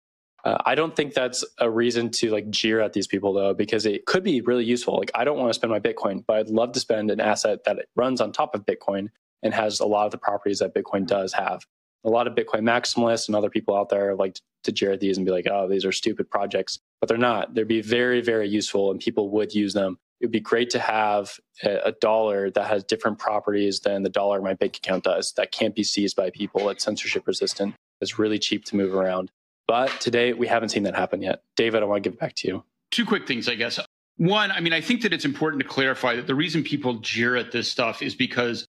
Uh, 0.45 0.59
I 0.67 0.75
don't 0.75 0.95
think 0.95 1.15
that's 1.15 1.45
a 1.59 1.71
reason 1.71 2.11
to 2.11 2.31
like 2.31 2.51
jeer 2.51 2.81
at 2.81 2.93
these 2.93 3.07
people 3.07 3.33
though, 3.33 3.55
because 3.55 3.87
it 3.87 4.05
could 4.07 4.25
be 4.25 4.41
really 4.41 4.65
useful. 4.65 4.97
Like 4.99 5.13
I 5.15 5.25
don't 5.25 5.39
want 5.39 5.51
to 5.51 5.55
spend 5.55 5.71
my 5.71 5.81
Bitcoin, 5.81 6.25
but 6.27 6.39
I'd 6.39 6.49
love 6.49 6.73
to 6.73 6.81
spend 6.81 7.11
an 7.11 7.21
asset 7.21 7.65
that 7.65 7.87
runs 7.95 8.21
on 8.21 8.33
top 8.33 8.55
of 8.55 8.67
Bitcoin 8.67 9.09
and 9.43 9.55
has 9.55 9.81
a 9.81 9.87
lot 9.87 10.07
of 10.07 10.11
the 10.11 10.19
properties 10.19 10.59
that 10.59 10.75
Bitcoin 10.75 11.07
does 11.07 11.33
have. 11.33 11.65
A 12.05 12.11
lot 12.11 12.27
of 12.27 12.35
Bitcoin 12.35 12.63
maximalists 12.63 13.29
and 13.29 13.37
other 13.37 13.49
people 13.49 13.77
out 13.77 13.89
there 13.89 14.15
like 14.15 14.39
to 14.65 14.73
jeer 14.73 14.93
at 14.93 15.01
these 15.01 15.17
and 15.17 15.25
be 15.25 15.33
like, 15.33 15.47
oh, 15.51 15.69
these 15.69 15.85
are 15.87 15.93
stupid 15.93 16.29
projects, 16.31 16.79
but 17.01 17.09
they're 17.09 17.17
not. 17.17 17.55
They'd 17.55 17.69
be 17.69 17.81
very, 17.81 18.21
very 18.21 18.49
useful 18.49 18.91
and 18.91 19.01
people 19.01 19.31
would 19.31 19.55
use 19.55 19.73
them. 19.73 19.99
It 20.25 20.28
would 20.28 20.33
be 20.33 20.40
great 20.40 20.71
to 20.71 20.78
have 20.78 21.38
a, 21.62 21.93
dollar 22.00 22.50
that 22.52 22.66
has 22.66 22.83
different 22.83 23.19
properties 23.19 23.81
than 23.81 24.04
the 24.04 24.09
dollar 24.09 24.40
my 24.40 24.54
bank 24.54 24.78
account 24.78 25.04
does 25.04 25.35
that 25.37 25.52
can't 25.52 25.75
be 25.75 25.85
seized 25.85 26.16
by 26.16 26.31
people. 26.31 26.71
It's 26.71 26.83
censorship 26.83 27.26
resistant. 27.26 27.75
It's 28.00 28.19
really 28.19 28.38
cheap 28.38 28.64
to 28.64 28.76
move 28.76 28.95
around. 28.95 29.31
But 29.69 30.00
today, 30.00 30.33
we 30.33 30.47
haven't 30.47 30.71
seen 30.71 30.85
that 30.85 30.95
happen 30.95 31.21
yet. 31.21 31.43
David, 31.57 31.83
I 31.83 31.85
want 31.85 32.02
to 32.02 32.09
give 32.09 32.14
it 32.14 32.21
back 32.21 32.37
to 32.37 32.49
you. 32.49 32.64
Two 32.90 33.04
quick 33.04 33.28
things, 33.28 33.50
I 33.50 33.54
guess. 33.54 33.78
One, 34.16 34.50
I 34.50 34.61
mean, 34.61 34.73
I 34.73 34.81
think 34.81 35.02
that 35.02 35.12
it's 35.12 35.26
important 35.26 35.62
to 35.62 35.69
clarify 35.69 36.16
that 36.16 36.26
the 36.26 36.35
reason 36.35 36.64
people 36.64 36.95
jeer 37.00 37.37
at 37.37 37.52
this 37.52 37.71
stuff 37.71 38.00
is 38.00 38.14
because, 38.14 38.64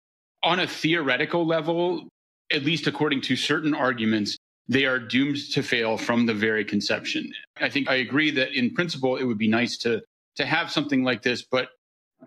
on 0.43 0.59
a 0.59 0.67
theoretical 0.67 1.45
level, 1.45 2.09
at 2.51 2.65
least 2.65 2.87
according 2.87 3.21
to 3.23 3.37
certain 3.37 3.75
arguments, 3.75 4.39
they 4.69 4.87
are 4.87 4.99
doomed 4.99 5.37
to 5.53 5.63
fail 5.63 5.99
from 5.99 6.25
the 6.25 6.33
very 6.33 6.65
conception. 6.65 7.31
I 7.61 7.69
think 7.69 7.91
I 7.91 7.97
agree 7.97 8.31
that 8.31 8.57
in 8.59 8.73
principle, 8.73 9.17
it 9.17 9.25
would 9.25 9.37
be 9.37 9.49
nice 9.49 9.77
to, 9.79 10.01
to 10.37 10.47
have 10.47 10.71
something 10.71 11.03
like 11.05 11.23
this. 11.23 11.43
But 11.43 11.69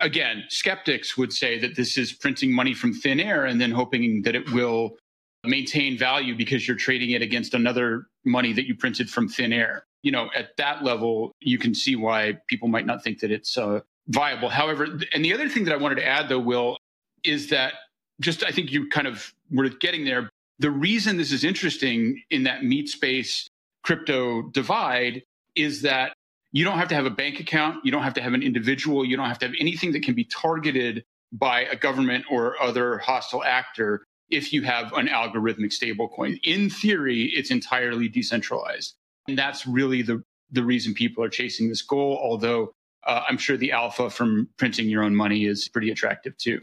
again, 0.00 0.44
skeptics 0.48 1.16
would 1.16 1.32
say 1.32 1.58
that 1.58 1.76
this 1.76 1.98
is 1.98 2.12
printing 2.12 2.52
money 2.52 2.74
from 2.74 2.92
thin 2.92 3.20
air 3.20 3.44
and 3.44 3.60
then 3.60 3.70
hoping 3.70 4.22
that 4.22 4.34
it 4.34 4.50
will 4.52 4.96
maintain 5.44 5.96
value 5.98 6.36
because 6.36 6.66
you're 6.66 6.76
trading 6.76 7.10
it 7.10 7.22
against 7.22 7.54
another 7.54 8.06
money 8.24 8.52
that 8.52 8.66
you 8.66 8.74
printed 8.74 9.08
from 9.08 9.28
thin 9.28 9.52
air. 9.52 9.86
You 10.02 10.12
know, 10.12 10.28
at 10.34 10.56
that 10.56 10.84
level, 10.84 11.32
you 11.40 11.58
can 11.58 11.74
see 11.74 11.96
why 11.96 12.38
people 12.48 12.68
might 12.68 12.86
not 12.86 13.02
think 13.02 13.20
that 13.20 13.30
it's 13.30 13.56
uh, 13.56 13.80
viable. 14.08 14.48
However, 14.48 14.98
and 15.12 15.24
the 15.24 15.32
other 15.32 15.48
thing 15.48 15.64
that 15.64 15.72
I 15.72 15.76
wanted 15.76 15.96
to 15.96 16.06
add, 16.06 16.28
though, 16.28 16.38
Will, 16.38 16.76
is 17.24 17.48
that 17.50 17.74
just 18.20 18.44
I 18.44 18.50
think 18.50 18.70
you 18.70 18.88
kind 18.88 19.06
of 19.06 19.32
were 19.50 19.68
getting 19.68 20.04
there. 20.04 20.30
The 20.58 20.70
reason 20.70 21.16
this 21.16 21.32
is 21.32 21.44
interesting 21.44 22.22
in 22.30 22.44
that 22.44 22.64
meat 22.64 22.88
space 22.88 23.48
crypto 23.82 24.42
divide 24.42 25.22
is 25.54 25.82
that 25.82 26.14
you 26.56 26.64
don't 26.64 26.78
have 26.78 26.88
to 26.88 26.94
have 26.94 27.04
a 27.04 27.10
bank 27.10 27.38
account, 27.38 27.84
you 27.84 27.92
don't 27.92 28.02
have 28.02 28.14
to 28.14 28.22
have 28.22 28.32
an 28.32 28.42
individual, 28.42 29.04
you 29.04 29.14
don't 29.14 29.28
have 29.28 29.38
to 29.38 29.44
have 29.44 29.54
anything 29.60 29.92
that 29.92 30.02
can 30.02 30.14
be 30.14 30.24
targeted 30.24 31.04
by 31.30 31.64
a 31.64 31.76
government 31.76 32.24
or 32.30 32.58
other 32.62 32.96
hostile 32.96 33.44
actor 33.44 34.06
if 34.30 34.54
you 34.54 34.62
have 34.62 34.90
an 34.94 35.06
algorithmic 35.06 35.70
stablecoin. 35.70 36.40
In 36.44 36.70
theory, 36.70 37.24
it's 37.24 37.50
entirely 37.50 38.08
decentralized. 38.08 38.94
And 39.28 39.36
that's 39.36 39.66
really 39.66 40.00
the, 40.00 40.22
the 40.50 40.64
reason 40.64 40.94
people 40.94 41.22
are 41.22 41.28
chasing 41.28 41.68
this 41.68 41.82
goal, 41.82 42.18
although 42.22 42.72
uh, 43.06 43.20
I'm 43.28 43.36
sure 43.36 43.58
the 43.58 43.72
alpha 43.72 44.08
from 44.08 44.48
printing 44.56 44.88
your 44.88 45.02
own 45.02 45.14
money 45.14 45.44
is 45.44 45.68
pretty 45.68 45.90
attractive 45.90 46.38
too. 46.38 46.62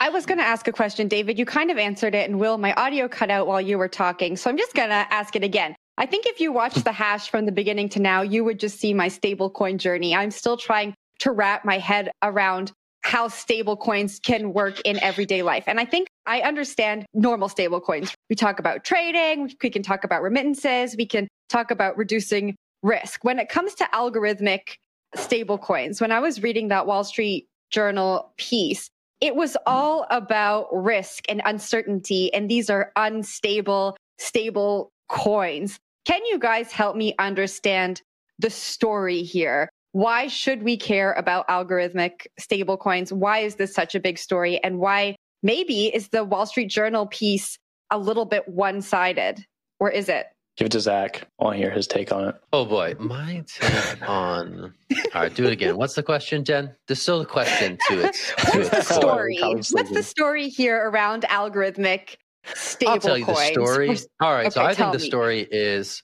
I 0.00 0.08
was 0.08 0.24
going 0.24 0.38
to 0.38 0.46
ask 0.46 0.66
a 0.66 0.72
question, 0.72 1.08
David. 1.08 1.38
You 1.38 1.44
kind 1.44 1.70
of 1.70 1.76
answered 1.76 2.14
it, 2.14 2.30
and 2.30 2.40
Will, 2.40 2.56
my 2.56 2.72
audio 2.72 3.06
cut 3.06 3.30
out 3.30 3.46
while 3.46 3.60
you 3.60 3.76
were 3.76 3.86
talking. 3.86 4.34
So 4.38 4.48
I'm 4.48 4.56
just 4.56 4.72
going 4.72 4.88
to 4.88 5.06
ask 5.12 5.36
it 5.36 5.44
again. 5.44 5.76
I 5.98 6.04
think 6.06 6.26
if 6.26 6.40
you 6.40 6.52
watch 6.52 6.74
the 6.74 6.92
hash 6.92 7.30
from 7.30 7.46
the 7.46 7.52
beginning 7.52 7.88
to 7.90 8.00
now, 8.00 8.20
you 8.20 8.44
would 8.44 8.60
just 8.60 8.78
see 8.78 8.92
my 8.92 9.08
stablecoin 9.08 9.78
journey. 9.78 10.14
I'm 10.14 10.30
still 10.30 10.56
trying 10.56 10.94
to 11.20 11.30
wrap 11.30 11.64
my 11.64 11.78
head 11.78 12.10
around 12.22 12.72
how 13.02 13.28
stable 13.28 13.76
coins 13.76 14.18
can 14.18 14.52
work 14.52 14.80
in 14.80 14.98
everyday 14.98 15.42
life. 15.42 15.64
And 15.66 15.78
I 15.78 15.84
think 15.84 16.08
I 16.26 16.40
understand 16.40 17.06
normal 17.14 17.48
stable 17.48 17.80
coins. 17.80 18.12
We 18.28 18.36
talk 18.36 18.58
about 18.58 18.84
trading, 18.84 19.54
we 19.62 19.70
can 19.70 19.82
talk 19.82 20.04
about 20.04 20.22
remittances, 20.22 20.96
we 20.96 21.06
can 21.06 21.28
talk 21.48 21.70
about 21.70 21.96
reducing 21.96 22.56
risk. 22.82 23.24
When 23.24 23.38
it 23.38 23.48
comes 23.48 23.74
to 23.76 23.84
algorithmic 23.94 24.74
stable 25.14 25.56
coins, 25.56 26.00
when 26.00 26.12
I 26.12 26.20
was 26.20 26.42
reading 26.42 26.68
that 26.68 26.86
Wall 26.86 27.04
Street 27.04 27.46
Journal 27.70 28.32
piece, 28.36 28.90
it 29.20 29.34
was 29.34 29.56
all 29.66 30.06
about 30.10 30.66
risk 30.72 31.24
and 31.28 31.40
uncertainty. 31.44 32.34
And 32.34 32.50
these 32.50 32.68
are 32.68 32.92
unstable, 32.96 33.96
stable 34.18 34.90
coins. 35.08 35.78
Can 36.06 36.24
you 36.24 36.38
guys 36.38 36.70
help 36.70 36.94
me 36.94 37.14
understand 37.18 38.00
the 38.38 38.48
story 38.48 39.22
here? 39.22 39.68
Why 39.90 40.28
should 40.28 40.62
we 40.62 40.76
care 40.76 41.12
about 41.14 41.48
algorithmic 41.48 42.26
stablecoins? 42.40 43.10
Why 43.10 43.40
is 43.40 43.56
this 43.56 43.74
such 43.74 43.96
a 43.96 44.00
big 44.00 44.16
story? 44.16 44.62
And 44.62 44.78
why 44.78 45.16
maybe 45.42 45.86
is 45.86 46.08
the 46.08 46.22
Wall 46.22 46.46
Street 46.46 46.68
Journal 46.68 47.06
piece 47.06 47.58
a 47.90 47.98
little 47.98 48.24
bit 48.24 48.46
one 48.46 48.82
sided? 48.82 49.44
Or 49.80 49.90
is 49.90 50.08
it? 50.08 50.26
Give 50.56 50.66
it 50.66 50.72
to 50.72 50.80
Zach. 50.80 51.26
I 51.40 51.44
want 51.44 51.56
to 51.56 51.58
hear 51.58 51.70
his 51.70 51.88
take 51.88 52.12
on 52.12 52.28
it. 52.28 52.36
Oh 52.52 52.64
boy, 52.64 52.94
my 53.00 53.44
take 53.46 54.08
on. 54.08 54.72
All 55.14 55.22
right, 55.22 55.34
do 55.34 55.44
it 55.44 55.52
again. 55.52 55.76
What's 55.76 55.94
the 55.94 56.02
question, 56.02 56.44
Jen? 56.44 56.74
There's 56.86 57.02
still 57.02 57.20
a 57.20 57.26
question 57.26 57.78
to 57.88 58.06
it. 58.06 58.16
What's 58.54 58.70
the 58.70 58.82
story? 58.82 59.38
What's 59.40 59.90
the 59.90 60.02
story 60.02 60.48
here 60.48 60.88
around 60.88 61.24
algorithmic 61.24 62.16
stable 62.54 62.92
I'll 62.92 63.00
tell 63.00 63.18
you 63.18 63.24
coins? 63.24 63.38
the 63.38 63.52
story. 63.52 63.98
All 64.20 64.32
right, 64.32 64.52
so 64.52 64.62
I 64.64 64.74
think 64.74 64.92
the 64.92 64.98
me. 64.98 65.06
story 65.06 65.48
is 65.50 66.02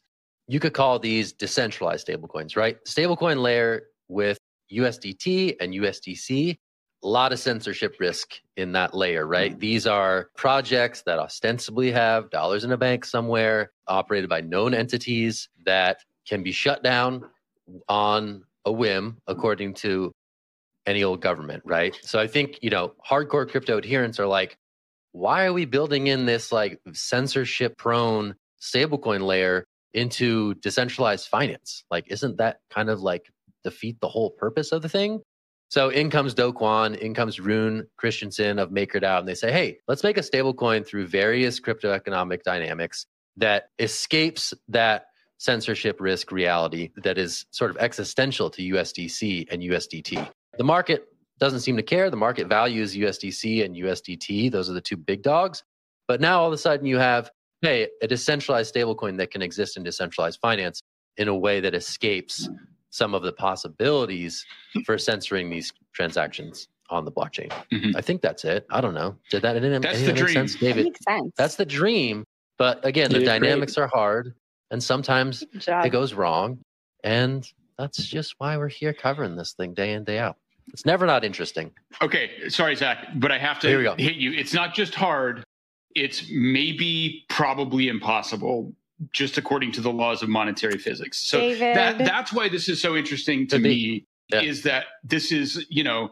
you 0.48 0.60
could 0.60 0.74
call 0.74 0.98
these 0.98 1.32
decentralized 1.32 2.06
stablecoins, 2.06 2.56
right? 2.56 2.82
Stablecoin 2.84 3.40
layer 3.40 3.84
with 4.08 4.38
USDT 4.72 5.56
and 5.60 5.72
USDC. 5.72 6.58
A 7.04 7.08
lot 7.08 7.32
of 7.32 7.40
censorship 7.40 7.96
risk 7.98 8.34
in 8.56 8.72
that 8.72 8.94
layer, 8.94 9.26
right? 9.26 9.52
Hmm. 9.52 9.58
These 9.58 9.86
are 9.86 10.28
projects 10.36 11.02
that 11.02 11.18
ostensibly 11.18 11.90
have 11.90 12.30
dollars 12.30 12.64
in 12.64 12.72
a 12.72 12.76
bank 12.76 13.04
somewhere, 13.04 13.72
operated 13.88 14.30
by 14.30 14.40
known 14.40 14.72
entities 14.74 15.48
that 15.64 15.98
can 16.28 16.42
be 16.42 16.52
shut 16.52 16.82
down 16.84 17.24
on 17.88 18.44
a 18.64 18.72
whim, 18.72 19.18
according 19.26 19.74
to 19.74 20.12
any 20.86 21.02
old 21.02 21.20
government, 21.20 21.62
right? 21.64 21.96
So 22.02 22.18
I 22.18 22.26
think, 22.26 22.58
you 22.62 22.70
know, 22.70 22.94
hardcore 23.08 23.48
crypto 23.48 23.78
adherents 23.78 24.20
are 24.20 24.26
like, 24.26 24.56
why 25.12 25.44
are 25.44 25.52
we 25.52 25.64
building 25.64 26.06
in 26.06 26.26
this 26.26 26.50
like 26.50 26.80
censorship 26.92 27.76
prone 27.76 28.34
stablecoin 28.60 29.20
layer 29.20 29.66
into 29.94 30.54
decentralized 30.54 31.28
finance? 31.28 31.84
Like, 31.90 32.10
isn't 32.10 32.38
that 32.38 32.58
kind 32.70 32.90
of 32.90 33.00
like 33.00 33.30
defeat 33.62 34.00
the 34.00 34.08
whole 34.08 34.30
purpose 34.30 34.72
of 34.72 34.82
the 34.82 34.88
thing? 34.88 35.20
So 35.68 35.88
in 35.88 36.10
comes 36.10 36.34
Do 36.34 36.52
Kwon, 36.52 36.98
in 36.98 37.14
comes 37.14 37.40
Rune 37.40 37.86
Christensen 37.96 38.58
of 38.58 38.70
MakerDAO, 38.70 39.20
and 39.20 39.28
they 39.28 39.34
say, 39.34 39.50
hey, 39.50 39.78
let's 39.88 40.02
make 40.02 40.18
a 40.18 40.20
stablecoin 40.20 40.86
through 40.86 41.06
various 41.06 41.60
crypto 41.60 41.92
economic 41.92 42.42
dynamics 42.42 43.06
that 43.38 43.68
escapes 43.78 44.52
that 44.68 45.06
censorship 45.38 45.98
risk 45.98 46.30
reality 46.30 46.90
that 46.96 47.16
is 47.16 47.46
sort 47.50 47.70
of 47.70 47.78
existential 47.78 48.50
to 48.50 48.62
USDC 48.62 49.50
and 49.50 49.62
USDT. 49.62 50.28
The 50.58 50.64
market 50.64 51.06
doesn't 51.42 51.58
seem 51.60 51.76
to 51.76 51.82
care. 51.82 52.08
The 52.08 52.16
market 52.16 52.46
values 52.46 52.94
USDC 52.94 53.64
and 53.64 53.74
USDT. 53.74 54.48
Those 54.52 54.70
are 54.70 54.74
the 54.74 54.80
two 54.80 54.96
big 54.96 55.22
dogs. 55.22 55.64
But 56.06 56.20
now 56.20 56.40
all 56.40 56.46
of 56.46 56.52
a 56.52 56.56
sudden 56.58 56.86
you 56.86 56.98
have, 56.98 57.32
hey, 57.62 57.88
a 58.00 58.06
decentralized 58.06 58.72
stablecoin 58.72 59.16
that 59.18 59.32
can 59.32 59.42
exist 59.42 59.76
in 59.76 59.82
decentralized 59.82 60.38
finance 60.40 60.80
in 61.16 61.26
a 61.26 61.34
way 61.36 61.58
that 61.58 61.74
escapes 61.74 62.48
some 62.90 63.12
of 63.12 63.22
the 63.24 63.32
possibilities 63.32 64.46
for 64.86 64.96
censoring 64.98 65.50
these 65.50 65.72
transactions 65.92 66.68
on 66.90 67.04
the 67.04 67.10
blockchain. 67.10 67.50
I 67.96 68.00
think 68.02 68.22
that's 68.22 68.44
it. 68.44 68.64
I 68.70 68.80
don't 68.80 68.94
know. 68.94 69.16
Did 69.30 69.42
that 69.42 69.56
any, 69.56 69.66
Mm-hmm. 69.68 69.80
That's 69.80 69.98
the 70.00 70.06
that 70.06 70.12
make 70.14 70.22
dream. 70.22 70.34
sense, 70.34 70.54
David? 70.54 70.84
Makes 70.84 71.04
sense. 71.04 71.32
That's 71.36 71.56
the 71.56 71.66
dream. 71.66 72.22
But 72.56 72.84
again, 72.86 73.10
You 73.10 73.14
the 73.14 73.18
did 73.20 73.26
great. 73.28 73.40
dynamics 73.40 73.76
are 73.78 73.88
hard 73.88 74.34
and 74.70 74.80
sometimes 74.80 75.42
it 75.52 75.90
goes 75.90 76.14
wrong. 76.14 76.60
And 77.02 77.50
that's 77.78 78.04
just 78.04 78.34
why 78.38 78.56
we're 78.58 78.68
here 78.68 78.92
covering 78.92 79.34
this 79.34 79.54
thing 79.54 79.74
day 79.74 79.94
in, 79.94 80.04
day 80.04 80.18
out. 80.20 80.36
It's 80.72 80.86
never 80.86 81.06
not 81.06 81.24
interesting. 81.24 81.70
Okay, 82.00 82.48
sorry, 82.48 82.74
Zach, 82.76 83.08
but 83.16 83.30
I 83.30 83.38
have 83.38 83.58
to 83.60 83.68
Here 83.68 83.78
we 83.78 83.84
go. 83.84 83.94
hit 83.96 84.16
you. 84.16 84.32
It's 84.32 84.54
not 84.54 84.74
just 84.74 84.94
hard, 84.94 85.44
it's 85.94 86.30
maybe 86.30 87.24
probably 87.28 87.88
impossible, 87.88 88.72
just 89.12 89.36
according 89.36 89.72
to 89.72 89.80
the 89.80 89.90
laws 89.92 90.22
of 90.22 90.28
monetary 90.28 90.78
physics. 90.78 91.28
So 91.28 91.40
David. 91.40 91.76
that 91.76 91.98
that's 91.98 92.32
why 92.32 92.48
this 92.48 92.68
is 92.68 92.80
so 92.80 92.96
interesting 92.96 93.46
to 93.48 93.56
Could 93.56 93.62
me. 93.62 94.06
Yeah. 94.28 94.40
is 94.40 94.62
that 94.62 94.84
this 95.04 95.30
is, 95.30 95.66
you 95.68 95.84
know, 95.84 96.10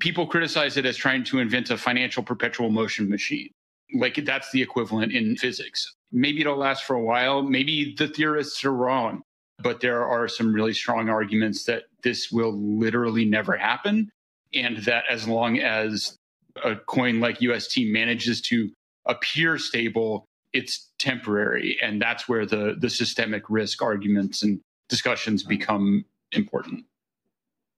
people 0.00 0.26
criticize 0.26 0.78
it 0.78 0.86
as 0.86 0.96
trying 0.96 1.24
to 1.24 1.40
invent 1.40 1.68
a 1.70 1.76
financial 1.76 2.22
perpetual 2.22 2.70
motion 2.70 3.10
machine. 3.10 3.50
Like 3.94 4.24
that's 4.24 4.50
the 4.52 4.62
equivalent 4.62 5.12
in 5.12 5.36
physics. 5.36 5.94
Maybe 6.12 6.40
it'll 6.40 6.56
last 6.56 6.84
for 6.84 6.96
a 6.96 7.02
while. 7.02 7.42
Maybe 7.42 7.94
the 7.98 8.08
theorists 8.08 8.64
are 8.64 8.72
wrong, 8.72 9.22
but 9.60 9.80
there 9.80 10.04
are 10.04 10.28
some 10.28 10.52
really 10.52 10.72
strong 10.72 11.08
arguments 11.08 11.64
that 11.64 11.84
this 12.02 12.30
will 12.30 12.52
literally 12.52 13.24
never 13.24 13.56
happen. 13.56 14.10
And 14.54 14.78
that 14.78 15.04
as 15.10 15.28
long 15.28 15.58
as 15.58 16.16
a 16.64 16.76
coin 16.76 17.20
like 17.20 17.40
UST 17.40 17.80
manages 17.82 18.40
to 18.42 18.70
appear 19.06 19.58
stable, 19.58 20.24
it's 20.52 20.90
temporary. 20.98 21.78
And 21.82 22.00
that's 22.00 22.28
where 22.28 22.46
the, 22.46 22.76
the 22.78 22.88
systemic 22.88 23.44
risk 23.48 23.82
arguments 23.82 24.42
and 24.42 24.60
discussions 24.88 25.42
become 25.42 26.04
important. 26.32 26.84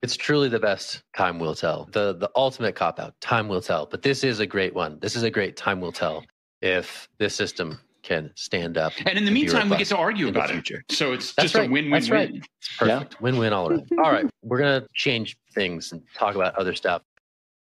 It's 0.03 0.17
truly 0.17 0.49
the 0.49 0.61
best 0.61 1.03
time 1.15 1.39
will 1.39 1.55
tell. 1.55 1.89
The 1.93 2.15
the 2.15 2.31
ultimate 2.35 2.75
cop 2.75 2.99
out. 2.99 3.21
Time 3.21 3.49
will 3.49 3.61
tell. 3.61 3.85
But 3.85 4.01
this 4.01 4.25
is 4.25 4.41
a 4.41 4.47
great 4.47 4.75
one. 4.75 4.99
This 5.01 5.15
is 5.15 5.25
a 5.25 5.31
great 5.31 5.57
time 5.57 5.81
will 5.81 5.93
tell 5.93 6.25
if 6.63 7.07
this 7.19 7.35
system 7.35 7.79
can 8.03 8.31
stand 8.35 8.79
up. 8.79 8.93
And 9.07 9.19
in 9.19 9.25
the 9.25 9.31
meantime, 9.31 9.69
we 9.69 9.77
get 9.77 9.89
to 9.89 9.97
argue 9.97 10.27
in 10.29 10.33
the 10.33 10.41
about 10.41 10.51
future. 10.51 10.85
it. 10.89 10.95
So 10.95 11.13
it's 11.13 11.33
That's 11.35 11.53
just 11.53 11.55
right. 11.55 11.69
a 11.69 11.73
win-win. 11.73 11.93
That's 11.93 12.11
right. 12.11 12.33
win. 12.33 12.43
It's 12.59 12.77
perfect. 12.77 13.21
Win-win 13.21 13.53
all 13.53 13.71
around. 13.71 13.89
all 13.99 14.11
right, 14.11 14.27
we're 14.43 14.59
gonna 14.59 14.87
change 14.95 15.37
things 15.55 15.93
and 15.93 16.03
talk 16.15 16.35
about 16.35 16.55
other 16.57 16.75
stuff. 16.75 17.03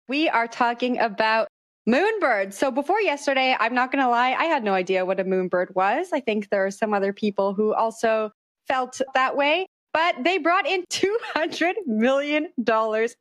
We 0.09 0.29
are 0.29 0.47
talking 0.47 1.01
about 1.01 1.49
moonbirds. 1.89 2.55
So 2.55 2.71
before 2.71 3.01
yesterday, 3.01 3.57
I'm 3.59 3.75
not 3.75 3.93
going 3.93 4.03
to 4.03 4.11
lie, 4.11 4.33
I 4.33 4.45
had 4.45 4.65
no 4.65 4.75
idea 4.75 5.05
what 5.05 5.21
a 5.21 5.25
moonbird 5.25 5.75
was. 5.75 6.09
I 6.13 6.21
think 6.21 6.51
there 6.51 6.67
are 6.67 6.71
some 6.71 6.93
other 6.93 7.13
people 7.13 7.55
who 7.55 7.75
also 7.75 8.31
felt 8.67 9.01
that 9.15 9.37
way, 9.37 9.67
but 9.93 10.17
they 10.25 10.39
brought 10.39 10.67
in 10.67 10.85
$200 10.91 11.75
million 11.87 12.49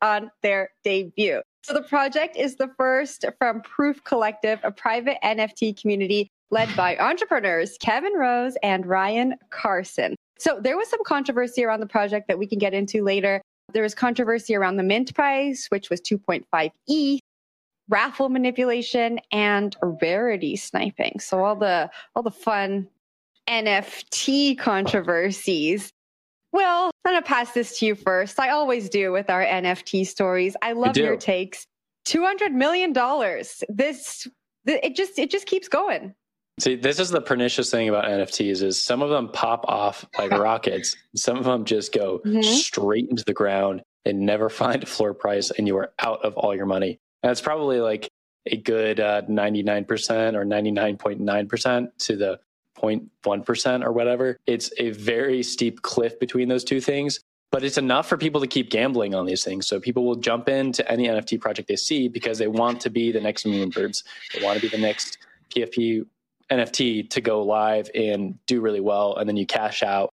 on 0.01 0.31
their 0.41 0.69
debut. 0.83 1.41
So 1.63 1.73
the 1.73 1.83
project 1.83 2.35
is 2.35 2.55
the 2.55 2.69
first 2.77 3.25
from 3.39 3.61
Proof 3.61 4.03
Collective, 4.03 4.59
a 4.63 4.71
private 4.71 5.17
NFT 5.23 5.79
community 5.79 6.31
led 6.51 6.73
by 6.75 6.97
entrepreneurs 6.97 7.77
Kevin 7.79 8.13
Rose 8.13 8.55
and 8.63 8.85
Ryan 8.85 9.35
Carson. 9.49 10.15
So 10.37 10.59
there 10.61 10.77
was 10.77 10.89
some 10.89 11.03
controversy 11.05 11.63
around 11.63 11.79
the 11.79 11.87
project 11.87 12.27
that 12.27 12.37
we 12.37 12.47
can 12.47 12.59
get 12.59 12.73
into 12.73 13.03
later. 13.03 13.41
There 13.73 13.83
was 13.83 13.95
controversy 13.95 14.55
around 14.55 14.77
the 14.77 14.83
mint 14.83 15.13
price, 15.15 15.67
which 15.69 15.89
was 15.89 16.01
2.5 16.01 16.71
E, 16.87 17.19
raffle 17.89 18.29
manipulation, 18.29 19.19
and 19.31 19.75
rarity 19.81 20.55
sniping. 20.55 21.19
So 21.19 21.43
all 21.43 21.55
the 21.55 21.89
all 22.15 22.23
the 22.23 22.31
fun 22.31 22.87
NFT 23.47 24.57
controversies. 24.57 25.89
Well, 26.51 26.91
I'm 27.03 27.13
gonna 27.13 27.25
pass 27.25 27.51
this 27.51 27.79
to 27.79 27.85
you 27.85 27.95
first. 27.95 28.39
I 28.39 28.49
always 28.49 28.89
do 28.89 29.11
with 29.11 29.29
our 29.29 29.43
NFT 29.43 30.05
stories. 30.07 30.55
I 30.61 30.73
love 30.73 30.95
your 30.97 31.17
takes. 31.17 31.65
Two 32.05 32.23
hundred 32.23 32.53
million 32.53 32.93
dollars. 32.93 33.63
This 33.67 34.27
th- 34.67 34.79
it 34.83 34.95
just 34.95 35.17
it 35.17 35.29
just 35.31 35.47
keeps 35.47 35.67
going. 35.67 36.13
See, 36.57 36.75
this 36.75 36.99
is 36.99 37.09
the 37.09 37.19
pernicious 37.19 37.69
thing 37.69 37.89
about 37.89 38.05
NFTs 38.05 38.63
is 38.63 38.81
some 38.81 39.01
of 39.01 39.09
them 39.09 39.27
pop 39.29 39.65
off 39.67 40.05
like 40.17 40.31
rockets. 40.39 40.95
Some 41.15 41.37
of 41.37 41.43
them 41.43 41.65
just 41.65 41.93
go 41.93 42.21
Mhm. 42.25 42.43
straight 42.43 43.09
into 43.09 43.25
the 43.25 43.33
ground 43.33 43.81
and 44.05 44.19
never 44.21 44.49
find 44.61 44.81
a 44.81 44.85
floor 44.85 45.13
price 45.13 45.51
and 45.51 45.67
you 45.67 45.75
are 45.77 45.91
out 45.99 46.23
of 46.23 46.37
all 46.37 46.55
your 46.55 46.65
money. 46.65 46.99
And 47.23 47.31
it's 47.31 47.41
probably 47.41 47.81
like 47.81 48.09
a 48.45 48.55
good 48.57 48.99
uh, 49.01 49.23
99% 49.23 50.35
or 50.35 50.45
99.9% 50.45 51.87
to 51.97 52.15
the 52.15 52.39
0.1% 52.79 53.83
or 53.85 53.91
whatever. 53.91 54.37
It's 54.47 54.71
a 54.77 54.91
very 54.91 55.43
steep 55.43 55.81
cliff 55.81 56.17
between 56.19 56.47
those 56.47 56.63
two 56.63 56.79
things, 56.79 57.19
but 57.51 57.63
it's 57.63 57.77
enough 57.77 58.07
for 58.07 58.17
people 58.17 58.39
to 58.41 58.47
keep 58.47 58.69
gambling 58.69 59.13
on 59.15 59.25
these 59.25 59.43
things. 59.43 59.67
So 59.67 59.79
people 59.79 60.05
will 60.05 60.15
jump 60.15 60.47
into 60.47 60.89
any 60.89 61.07
NFT 61.07 61.41
project 61.41 61.67
they 61.67 61.75
see 61.75 62.07
because 62.07 62.37
they 62.37 62.47
want 62.47 62.79
to 62.81 62.89
be 62.89 63.11
the 63.11 63.19
next 63.21 63.45
Moonbirds. 63.45 64.03
They 64.33 64.43
want 64.43 64.57
to 64.57 64.61
be 64.61 64.69
the 64.69 64.81
next 64.81 65.17
PFP 65.49 66.05
NFT 66.51 67.09
to 67.11 67.21
go 67.21 67.43
live 67.43 67.89
and 67.95 68.37
do 68.45 68.61
really 68.61 68.79
well. 68.79 69.15
And 69.15 69.27
then 69.27 69.37
you 69.37 69.45
cash 69.45 69.83
out 69.83 70.09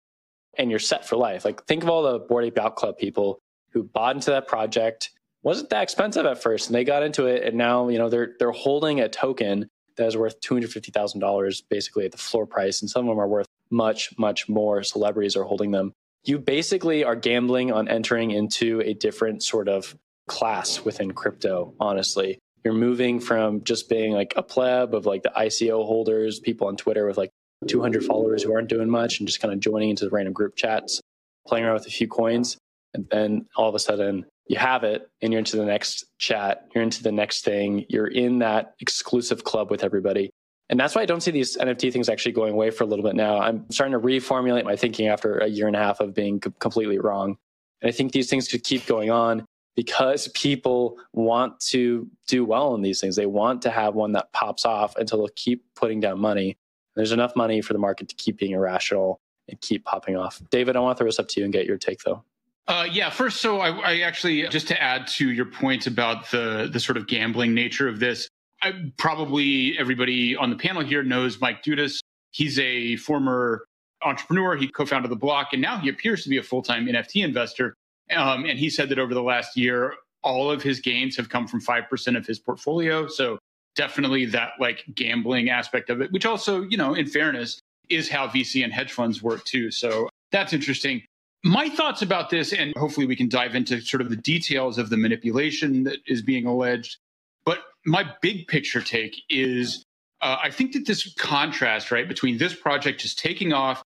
and 0.58 0.70
you're 0.70 0.80
set 0.80 1.08
for 1.08 1.16
life. 1.16 1.46
Like 1.46 1.66
think 1.66 1.84
of 1.84 1.90
all 1.90 2.04
the 2.04 2.20
Bored 2.20 2.46
Ape 2.46 2.76
Club 2.76 2.98
people 2.98 3.40
who 3.72 3.84
bought 3.84 4.16
into 4.16 4.32
that 4.32 4.48
project. 4.48 5.12
Wasn't 5.44 5.70
that 5.72 5.82
expensive 5.82 6.26
at 6.26 6.42
first, 6.42 6.68
and 6.68 6.76
they 6.76 6.84
got 6.84 7.02
into 7.02 7.26
it, 7.26 7.44
and 7.44 7.58
now 7.58 7.88
you 7.88 7.98
know 7.98 8.10
they're 8.10 8.34
they're 8.38 8.52
holding 8.52 9.00
a 9.00 9.10
token 9.10 9.68
that 9.98 10.06
is 10.06 10.16
worth 10.16 10.40
two 10.40 10.54
hundred 10.54 10.72
fifty 10.72 10.92
thousand 10.92 11.20
dollars, 11.20 11.62
basically 11.62 12.06
at 12.06 12.12
the 12.12 12.18
floor 12.18 12.46
price, 12.46 12.82
and 12.82 12.90
some 12.90 13.08
of 13.08 13.08
them 13.08 13.20
are 13.20 13.28
worth 13.28 13.48
much 13.72 14.16
much 14.20 14.48
more. 14.48 14.84
Celebrities 14.84 15.36
are 15.36 15.44
holding 15.44 15.72
them. 15.72 15.94
You 16.24 16.38
basically 16.38 17.04
are 17.04 17.16
gambling 17.16 17.72
on 17.72 17.88
entering 17.88 18.30
into 18.30 18.82
a 18.82 18.94
different 18.94 19.42
sort 19.42 19.68
of 19.68 19.98
class 20.28 20.86
within 20.86 21.12
crypto. 21.12 21.74
Honestly, 21.80 22.38
you're 22.64 22.74
moving 22.74 23.20
from 23.20 23.64
just 23.64 23.90
being 23.90 24.14
like 24.14 24.34
a 24.36 24.44
pleb 24.44 24.94
of 24.94 25.06
like 25.06 25.24
the 25.24 25.32
ICO 25.36 25.86
holders, 25.86 26.40
people 26.40 26.68
on 26.68 26.78
Twitter 26.78 27.08
with 27.08 27.18
like 27.18 27.32
200 27.68 28.04
followers 28.04 28.44
who 28.44 28.54
aren't 28.54 28.70
doing 28.70 28.90
much, 28.90 29.20
and 29.20 29.28
just 29.28 29.42
kind 29.42 29.54
of 29.54 29.60
joining 29.60 29.90
into 29.90 30.06
the 30.06 30.12
random 30.12 30.34
group 30.34 30.56
chats, 30.56 31.00
playing 31.48 31.66
around 31.66 31.76
with 31.76 31.88
a 31.88 31.92
few 31.92 32.08
coins, 32.08 32.58
and 32.94 33.08
then 33.10 33.46
all 33.56 33.70
of 33.70 33.76
a 33.76 33.80
sudden 33.80 34.26
you 34.48 34.58
have 34.58 34.84
it 34.84 35.10
and 35.22 35.32
you're 35.32 35.40
into 35.40 35.58
the 35.58 35.66
next 35.66 36.06
chat, 36.18 36.68
you're 36.74 36.84
into 36.84 37.04
the 37.04 37.12
next 37.12 37.46
thing, 37.46 37.86
you're 37.90 38.08
in 38.08 38.40
that 38.40 38.74
exclusive 38.80 39.44
club 39.44 39.72
with 39.72 39.84
everybody. 39.84 40.30
And 40.70 40.80
that's 40.80 40.96
why 40.96 41.02
I 41.02 41.06
don't 41.06 41.22
see 41.22 41.32
these 41.32 41.58
NFT 41.58 41.92
things 41.92 42.10
actually 42.10 42.32
going 42.32 42.54
away 42.54 42.70
for 42.72 42.84
a 42.84 42.88
little 42.88 43.04
bit 43.04 43.16
now. 43.16 43.40
I'm 43.40 43.70
starting 43.72 43.94
to 43.94 44.00
reformulate 44.00 44.64
my 44.64 44.76
thinking 44.76 45.08
after 45.08 45.38
a 45.38 45.48
year 45.48 45.68
and 45.68 45.76
a 45.76 45.80
half 45.80 46.00
of 46.00 46.14
being 46.14 46.40
completely 46.40 46.98
wrong. 46.98 47.38
And 47.82 47.90
I 47.90 47.92
think 47.92 48.14
these 48.14 48.30
things 48.30 48.48
could 48.48 48.64
keep 48.64 48.86
going 48.86 49.10
on 49.10 49.46
because 49.76 50.28
people 50.30 50.98
want 51.14 51.60
to 51.60 52.08
do 52.28 52.44
well 52.46 52.76
in 52.76 52.82
these 52.82 53.00
things. 53.00 53.16
They 53.16 53.26
want 53.26 53.62
to 53.64 53.70
have 53.70 53.96
one 53.96 54.12
that 54.14 54.32
pops 54.34 54.66
off 54.66 54.96
until 54.98 55.20
they'll 55.20 55.30
keep 55.36 55.64
putting 55.76 56.00
down 56.00 56.20
money. 56.20 56.58
There's 56.96 57.12
enough 57.12 57.36
money 57.36 57.62
for 57.62 57.74
the 57.74 57.80
market 57.80 58.10
to 58.10 58.16
keep 58.16 58.38
being 58.38 58.52
irrational 58.52 59.22
and 59.48 59.60
keep 59.62 59.86
popping 59.86 60.18
off. 60.18 60.42
David, 60.50 60.76
I 60.76 60.80
want 60.80 60.98
to 60.98 61.02
throw 61.02 61.08
this 61.08 61.20
up 61.20 61.28
to 61.30 61.40
you 61.40 61.46
and 61.46 61.54
get 61.54 61.66
your 61.66 61.78
take 61.78 62.00
though. 62.04 62.24
Uh, 62.68 62.88
yeah, 62.90 63.10
first, 63.10 63.42
so 63.42 63.60
I, 63.60 63.70
I 63.70 64.00
actually 64.02 64.48
just 64.48 64.68
to 64.68 64.82
add 64.82 65.08
to 65.08 65.32
your 65.32 65.46
point 65.46 65.88
about 65.88 66.30
the 66.32 66.70
the 66.72 66.80
sort 66.80 66.98
of 66.98 67.08
gambling 67.08 67.54
nature 67.54 67.88
of 67.88 68.00
this. 68.00 68.30
I, 68.62 68.92
probably 68.98 69.76
everybody 69.80 70.36
on 70.36 70.50
the 70.52 70.56
panel 70.56 70.84
here 70.84 71.04
knows 71.04 71.42
Mike 71.42 71.64
Dudas. 71.64 72.00
He's 72.30 72.60
a 72.60 72.96
former 72.98 73.66
entrepreneur. 74.04 74.56
He 74.56 74.68
co-founded 74.68 75.12
the 75.12 75.16
Block, 75.16 75.50
and 75.54 75.62
now 75.62 75.78
he 75.78 75.90
appears 75.90 76.24
to 76.24 76.30
be 76.30 76.38
a 76.38 76.44
full 76.44 76.62
time 76.62 76.86
NFT 76.86 77.24
investor. 77.24 77.76
Um, 78.16 78.46
and 78.46 78.58
he 78.58 78.70
said 78.70 78.90
that 78.90 79.00
over 79.00 79.14
the 79.14 79.24
last 79.24 79.58
year, 79.58 79.96
all 80.24 80.52
of 80.52 80.62
his 80.62 80.80
gains 80.80 81.18
have 81.18 81.30
come 81.30 81.48
from 81.48 81.62
five 81.62 81.90
percent 81.90 82.18
of 82.18 82.26
his 82.26 82.40
portfolio. 82.40 83.08
So 83.08 83.40
definitely 83.76 84.26
that 84.26 84.52
like 84.60 84.84
gambling 84.96 85.50
aspect 85.50 85.90
of 85.90 86.02
it, 86.02 86.12
which 86.12 86.26
also, 86.26 86.64
you 86.64 86.78
know, 86.78 86.94
in 86.94 87.08
fairness, 87.08 87.60
is 87.90 88.10
how 88.10 88.28
VC 88.28 88.64
and 88.64 88.74
hedge 88.74 88.92
funds 88.92 89.22
work 89.22 89.44
too. 89.46 89.72
So 89.72 90.10
that's 90.32 90.54
interesting. 90.54 91.02
My 91.44 91.70
thoughts 91.70 92.02
about 92.02 92.30
this, 92.30 92.54
and 92.54 92.74
hopefully 92.78 93.08
we 93.08 93.16
can 93.16 93.28
dive 93.28 93.56
into 93.56 93.82
sort 93.82 94.02
of 94.02 94.10
the 94.10 94.16
details 94.16 94.78
of 94.78 94.90
the 94.90 94.98
manipulation 94.98 95.84
that 95.86 95.98
is 96.06 96.22
being 96.22 96.46
alleged. 96.46 96.98
But 97.46 97.60
my 97.86 98.06
big 98.22 98.48
picture 98.48 98.82
take 98.82 99.16
is 99.30 99.84
uh, 100.22 100.38
I 100.42 100.52
think 100.52 100.74
that 100.74 100.86
this 100.86 101.12
contrast, 101.16 101.92
right, 101.92 102.08
between 102.08 102.38
this 102.38 102.54
project 102.54 103.02
just 103.02 103.18
taking 103.18 103.54
off 103.54 103.82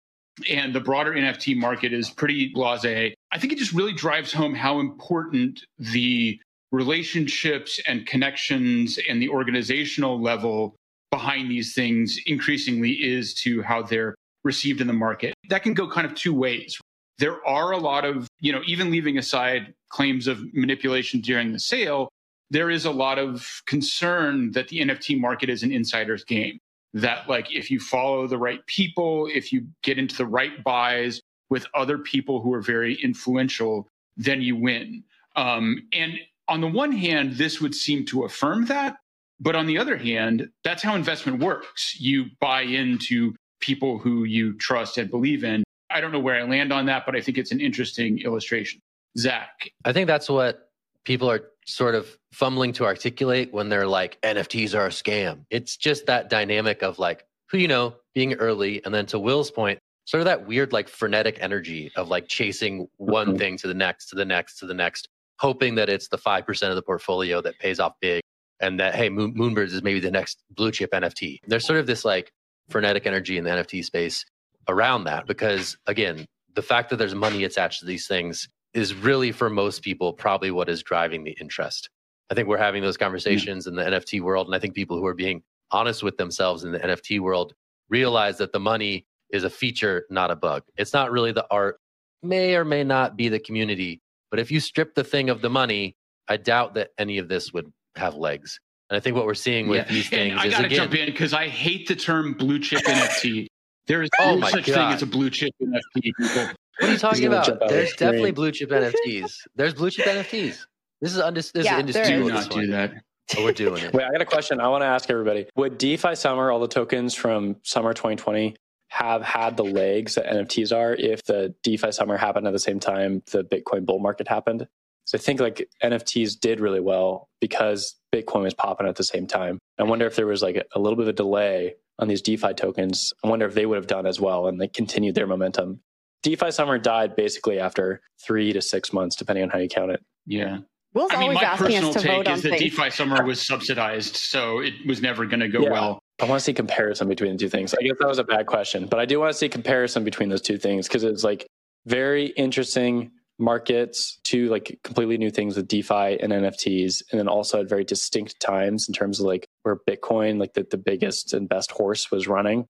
and 0.48 0.74
the 0.74 0.80
broader 0.80 1.12
NFT 1.12 1.56
market 1.56 1.92
is 1.92 2.08
pretty 2.08 2.48
blase. 2.48 3.14
I 3.32 3.38
think 3.38 3.52
it 3.52 3.58
just 3.58 3.72
really 3.72 3.94
drives 3.94 4.32
home 4.32 4.54
how 4.54 4.78
important 4.78 5.60
the 5.78 6.38
relationships 6.70 7.80
and 7.86 8.06
connections 8.06 8.98
and 9.08 9.22
the 9.22 9.28
organizational 9.28 10.20
level 10.20 10.76
behind 11.10 11.50
these 11.50 11.74
things 11.74 12.18
increasingly 12.26 12.92
is 12.92 13.34
to 13.34 13.62
how 13.62 13.82
they're 13.82 14.14
received 14.44 14.80
in 14.80 14.86
the 14.86 14.92
market. 14.92 15.34
That 15.48 15.62
can 15.62 15.74
go 15.74 15.88
kind 15.88 16.06
of 16.06 16.14
two 16.14 16.34
ways. 16.34 16.78
There 17.18 17.46
are 17.46 17.72
a 17.72 17.78
lot 17.78 18.04
of, 18.04 18.28
you 18.40 18.52
know, 18.52 18.62
even 18.66 18.90
leaving 18.90 19.18
aside 19.18 19.72
claims 19.90 20.26
of 20.26 20.42
manipulation 20.52 21.20
during 21.20 21.52
the 21.52 21.60
sale, 21.60 22.08
there 22.50 22.68
is 22.68 22.84
a 22.84 22.90
lot 22.90 23.18
of 23.18 23.62
concern 23.66 24.52
that 24.52 24.68
the 24.68 24.80
NFT 24.80 25.18
market 25.18 25.48
is 25.48 25.62
an 25.62 25.72
insider's 25.72 26.24
game. 26.24 26.58
That, 26.94 27.28
like, 27.28 27.54
if 27.54 27.70
you 27.70 27.80
follow 27.80 28.26
the 28.26 28.36
right 28.36 28.60
people, 28.66 29.26
if 29.32 29.52
you 29.52 29.66
get 29.82 29.98
into 29.98 30.14
the 30.16 30.26
right 30.26 30.62
buys 30.62 31.21
with 31.52 31.66
other 31.74 31.98
people 31.98 32.40
who 32.40 32.54
are 32.54 32.62
very 32.62 32.94
influential, 32.94 33.86
then 34.16 34.40
you 34.40 34.56
win. 34.56 35.04
Um, 35.36 35.86
and 35.92 36.18
on 36.48 36.62
the 36.62 36.66
one 36.66 36.92
hand, 36.92 37.34
this 37.34 37.60
would 37.60 37.74
seem 37.74 38.06
to 38.06 38.24
affirm 38.24 38.64
that. 38.66 38.96
But 39.38 39.54
on 39.54 39.66
the 39.66 39.76
other 39.76 39.98
hand, 39.98 40.48
that's 40.64 40.82
how 40.82 40.94
investment 40.94 41.40
works. 41.40 41.94
You 42.00 42.30
buy 42.40 42.62
into 42.62 43.34
people 43.60 43.98
who 43.98 44.24
you 44.24 44.56
trust 44.56 44.96
and 44.96 45.10
believe 45.10 45.44
in. 45.44 45.62
I 45.90 46.00
don't 46.00 46.10
know 46.10 46.20
where 46.20 46.40
I 46.40 46.44
land 46.44 46.72
on 46.72 46.86
that, 46.86 47.04
but 47.04 47.14
I 47.14 47.20
think 47.20 47.36
it's 47.36 47.52
an 47.52 47.60
interesting 47.60 48.20
illustration. 48.20 48.80
Zach. 49.18 49.70
I 49.84 49.92
think 49.92 50.06
that's 50.06 50.30
what 50.30 50.70
people 51.04 51.30
are 51.30 51.42
sort 51.66 51.94
of 51.94 52.16
fumbling 52.32 52.72
to 52.74 52.86
articulate 52.86 53.52
when 53.52 53.68
they're 53.68 53.86
like, 53.86 54.18
NFTs 54.22 54.74
are 54.74 54.86
a 54.86 54.88
scam. 54.88 55.44
It's 55.50 55.76
just 55.76 56.06
that 56.06 56.30
dynamic 56.30 56.82
of 56.82 56.98
like, 56.98 57.26
who 57.50 57.58
you 57.58 57.68
know, 57.68 57.96
being 58.14 58.32
early. 58.34 58.82
And 58.86 58.94
then 58.94 59.04
to 59.06 59.18
Will's 59.18 59.50
point, 59.50 59.80
sort 60.04 60.20
of 60.20 60.24
that 60.26 60.46
weird, 60.46 60.72
like 60.72 60.88
frenetic 60.88 61.38
energy 61.40 61.90
of 61.96 62.08
like 62.08 62.28
chasing 62.28 62.88
one 62.96 63.34
Mhm. 63.34 63.38
thing 63.38 63.56
to 63.58 63.68
the 63.68 63.74
next, 63.74 64.06
to 64.06 64.16
the 64.16 64.24
next, 64.24 64.58
to 64.58 64.66
the 64.66 64.74
next, 64.74 65.08
hoping 65.38 65.76
that 65.76 65.88
it's 65.88 66.08
the 66.08 66.18
5% 66.18 66.70
of 66.70 66.76
the 66.76 66.82
portfolio 66.82 67.40
that 67.40 67.58
pays 67.58 67.78
off 67.80 67.94
big 68.00 68.22
and 68.60 68.78
that, 68.80 68.94
hey, 68.94 69.08
Moon, 69.08 69.34
Moonbirds 69.34 69.72
is 69.72 69.82
maybe 69.82 70.00
the 70.00 70.10
next 70.10 70.42
blue 70.50 70.70
chip 70.70 70.92
NFT. 70.92 71.38
There's 71.46 71.66
sort 71.66 71.78
of 71.78 71.86
this 71.86 72.04
like 72.04 72.30
frenetic 72.68 73.06
energy 73.06 73.38
in 73.38 73.44
the 73.44 73.50
NFT 73.50 73.82
space 73.84 74.24
around 74.68 75.04
that 75.04 75.26
because, 75.26 75.76
again, 75.86 76.24
the 76.54 76.62
fact 76.62 76.90
that 76.90 76.96
there's 76.96 77.14
money 77.14 77.44
attached 77.44 77.80
to 77.80 77.86
these 77.86 78.06
things 78.06 78.48
is 78.74 78.94
really 78.94 79.32
for 79.32 79.50
most 79.50 79.82
people 79.82 80.12
probably 80.12 80.50
what 80.50 80.68
is 80.68 80.82
driving 80.82 81.24
the 81.24 81.36
interest. 81.40 81.88
I 82.30 82.34
think 82.34 82.48
we're 82.48 82.56
having 82.58 82.82
those 82.82 82.96
conversations 82.96 83.66
in 83.66 83.74
the 83.74 83.82
NFT 83.84 84.20
world. 84.20 84.46
And 84.46 84.54
I 84.54 84.58
think 84.58 84.74
people 84.74 84.96
who 84.96 85.06
are 85.06 85.14
being 85.14 85.42
honest 85.70 86.02
with 86.02 86.16
themselves 86.16 86.64
in 86.64 86.72
the 86.72 86.78
NFT 86.78 87.20
world 87.20 87.52
realize 87.88 88.38
that 88.38 88.52
the 88.52 88.60
money 88.60 89.04
is 89.32 89.44
a 89.44 89.50
feature, 89.50 90.04
not 90.10 90.30
a 90.30 90.36
bug. 90.36 90.62
It's 90.76 90.92
not 90.92 91.10
really 91.10 91.32
the 91.32 91.46
art, 91.50 91.78
may 92.22 92.54
or 92.54 92.64
may 92.64 92.84
not 92.84 93.16
be 93.16 93.28
the 93.28 93.38
community. 93.40 94.00
But 94.30 94.38
if 94.40 94.50
you 94.50 94.60
strip 94.60 94.94
the 94.94 95.04
thing 95.04 95.30
of 95.30 95.42
the 95.42 95.50
money, 95.50 95.96
I 96.28 96.36
doubt 96.36 96.74
that 96.74 96.90
any 96.98 97.18
of 97.18 97.28
this 97.28 97.52
would 97.52 97.72
have 97.96 98.14
legs. 98.14 98.58
And 98.90 98.96
I 98.96 99.00
think 99.00 99.16
what 99.16 99.26
we're 99.26 99.34
seeing 99.34 99.68
with 99.68 99.86
Yeah. 99.86 99.92
these 99.92 100.08
things 100.08 100.32
and 100.32 100.40
I 100.40 100.46
is 100.46 100.52
gotta 100.54 100.66
again, 100.66 100.76
jump 100.78 100.94
in 100.94 101.06
because 101.06 101.32
I 101.32 101.48
hate 101.48 101.88
the 101.88 101.96
term 101.96 102.34
blue 102.34 102.58
chip 102.58 102.82
NFT. 102.82 103.46
There 103.88 104.00
is 104.02 104.10
Oh 104.20 104.34
no 104.34 104.40
my 104.42 104.50
such 104.52 104.66
God. 104.66 104.74
thing 104.74 104.86
as 104.92 105.02
a 105.02 105.06
blue 105.06 105.28
chip 105.28 105.52
NFT. 105.60 106.12
What 106.20 106.54
are 106.88 106.92
you 106.92 106.98
talking 106.98 107.24
about? 107.26 107.46
jump 107.46 107.62
out 107.62 107.64
of 107.64 107.68
There's 107.70 107.88
the 107.90 107.94
screen. 107.96 108.08
definitely 108.10 108.30
blue 108.30 108.52
chip 108.52 108.70
NFTs. 108.70 109.32
There's 109.56 109.74
blue 109.74 109.90
chip 109.90 110.06
NFTs. 110.06 110.58
This 111.00 111.16
is 111.16 111.18
undis- 111.20 111.50
this 111.52 111.64
Yeah, 111.64 111.80
is 111.84 111.92
there 111.92 112.04
indisputable. 112.04 112.28
Do 112.28 112.32
not 112.34 112.50
point. 112.50 112.66
do 112.66 112.70
that. 112.72 112.92
But 113.34 113.42
we're 113.44 113.52
doing 113.52 113.82
it. 113.82 113.92
Wait, 113.92 114.04
I 114.04 114.12
got 114.12 114.20
a 114.20 114.24
question. 114.24 114.60
I 114.60 114.68
want 114.68 114.82
to 114.82 114.86
ask 114.86 115.10
everybody: 115.10 115.46
Would 115.56 115.78
DeFi 115.78 116.14
Summer, 116.14 116.52
all 116.52 116.60
the 116.60 116.68
tokens 116.68 117.14
from 117.16 117.56
Summer 117.64 117.92
2020, 117.92 118.54
have 118.92 119.22
had 119.22 119.56
the 119.56 119.64
legs 119.64 120.16
that 120.16 120.26
NFTs 120.26 120.76
are 120.76 120.94
if 120.94 121.24
the 121.24 121.54
DeFi 121.62 121.92
Summer 121.92 122.18
happened 122.18 122.46
at 122.46 122.52
the 122.52 122.58
same 122.58 122.78
time 122.78 123.22
the 123.32 123.42
Bitcoin 123.42 123.86
bull 123.86 123.98
market 123.98 124.28
happened? 124.28 124.68
So 125.06 125.16
I 125.16 125.20
think 125.20 125.40
like 125.40 125.66
NFTs 125.82 126.38
did 126.38 126.60
really 126.60 126.78
well 126.78 127.30
because 127.40 127.96
Bitcoin 128.14 128.42
was 128.42 128.52
popping 128.52 128.86
at 128.86 128.96
the 128.96 129.02
same 129.04 129.26
time. 129.26 129.58
I 129.78 129.84
wonder 129.84 130.06
if 130.06 130.14
there 130.14 130.26
was 130.26 130.42
like 130.42 130.66
a 130.74 130.78
little 130.78 130.96
bit 130.96 131.04
of 131.04 131.08
a 131.08 131.12
delay 131.14 131.74
on 131.98 132.08
these 132.08 132.20
DeFi 132.20 132.52
tokens. 132.52 133.14
I 133.24 133.28
wonder 133.28 133.46
if 133.46 133.54
they 133.54 133.64
would 133.64 133.76
have 133.76 133.86
done 133.86 134.06
as 134.06 134.20
well 134.20 134.46
and 134.46 134.60
they 134.60 134.68
continued 134.68 135.14
their 135.14 135.26
momentum. 135.26 135.80
DeFi 136.22 136.50
Summer 136.50 136.78
died 136.78 137.16
basically 137.16 137.58
after 137.58 138.02
three 138.22 138.52
to 138.52 138.60
six 138.60 138.92
months, 138.92 139.16
depending 139.16 139.42
on 139.42 139.48
how 139.50 139.58
you 139.58 139.68
count 139.68 139.90
it. 139.90 140.02
Yeah. 140.26 140.58
Will's 140.92 141.10
I 141.12 141.14
mean, 141.14 141.22
always 141.30 141.36
my 141.36 141.44
asking 141.44 141.66
personal 141.68 141.94
take 141.94 142.04
vote 142.04 142.28
on 142.28 142.34
is 142.34 142.42
that 142.42 142.58
things. 142.58 142.76
DeFi 142.76 142.90
Summer 142.90 143.24
was 143.24 143.40
subsidized, 143.40 144.16
so 144.16 144.58
it 144.58 144.74
was 144.86 145.00
never 145.00 145.24
going 145.24 145.40
to 145.40 145.48
go 145.48 145.62
Yeah. 145.62 145.70
well. 145.70 146.01
I 146.22 146.24
want 146.24 146.38
to 146.38 146.44
see 146.44 146.54
comparison 146.54 147.08
between 147.08 147.32
the 147.32 147.38
two 147.38 147.48
things. 147.48 147.74
I 147.74 147.82
guess 147.82 147.96
that 147.98 148.06
was 148.06 148.20
a 148.20 148.24
bad 148.24 148.46
question, 148.46 148.86
but 148.86 149.00
I 149.00 149.06
do 149.06 149.18
want 149.18 149.32
to 149.32 149.38
see 149.38 149.48
comparison 149.48 150.04
between 150.04 150.28
those 150.28 150.40
two 150.40 150.56
things 150.56 150.86
because 150.86 151.02
it's 151.02 151.24
like 151.24 151.48
very 151.84 152.26
interesting 152.26 153.10
markets, 153.40 154.20
two 154.22 154.48
like 154.48 154.78
completely 154.84 155.18
new 155.18 155.32
things 155.32 155.56
with 155.56 155.66
DeFi 155.66 156.20
and 156.20 156.32
NFTs, 156.32 157.02
and 157.10 157.18
then 157.18 157.26
also 157.26 157.60
at 157.60 157.68
very 157.68 157.82
distinct 157.82 158.38
times 158.38 158.86
in 158.86 158.94
terms 158.94 159.18
of 159.18 159.26
like 159.26 159.48
where 159.64 159.76
Bitcoin, 159.76 160.38
like 160.38 160.54
the, 160.54 160.64
the 160.70 160.76
biggest 160.78 161.32
and 161.32 161.48
best 161.48 161.72
horse, 161.72 162.12
was 162.12 162.28
running. 162.28 162.66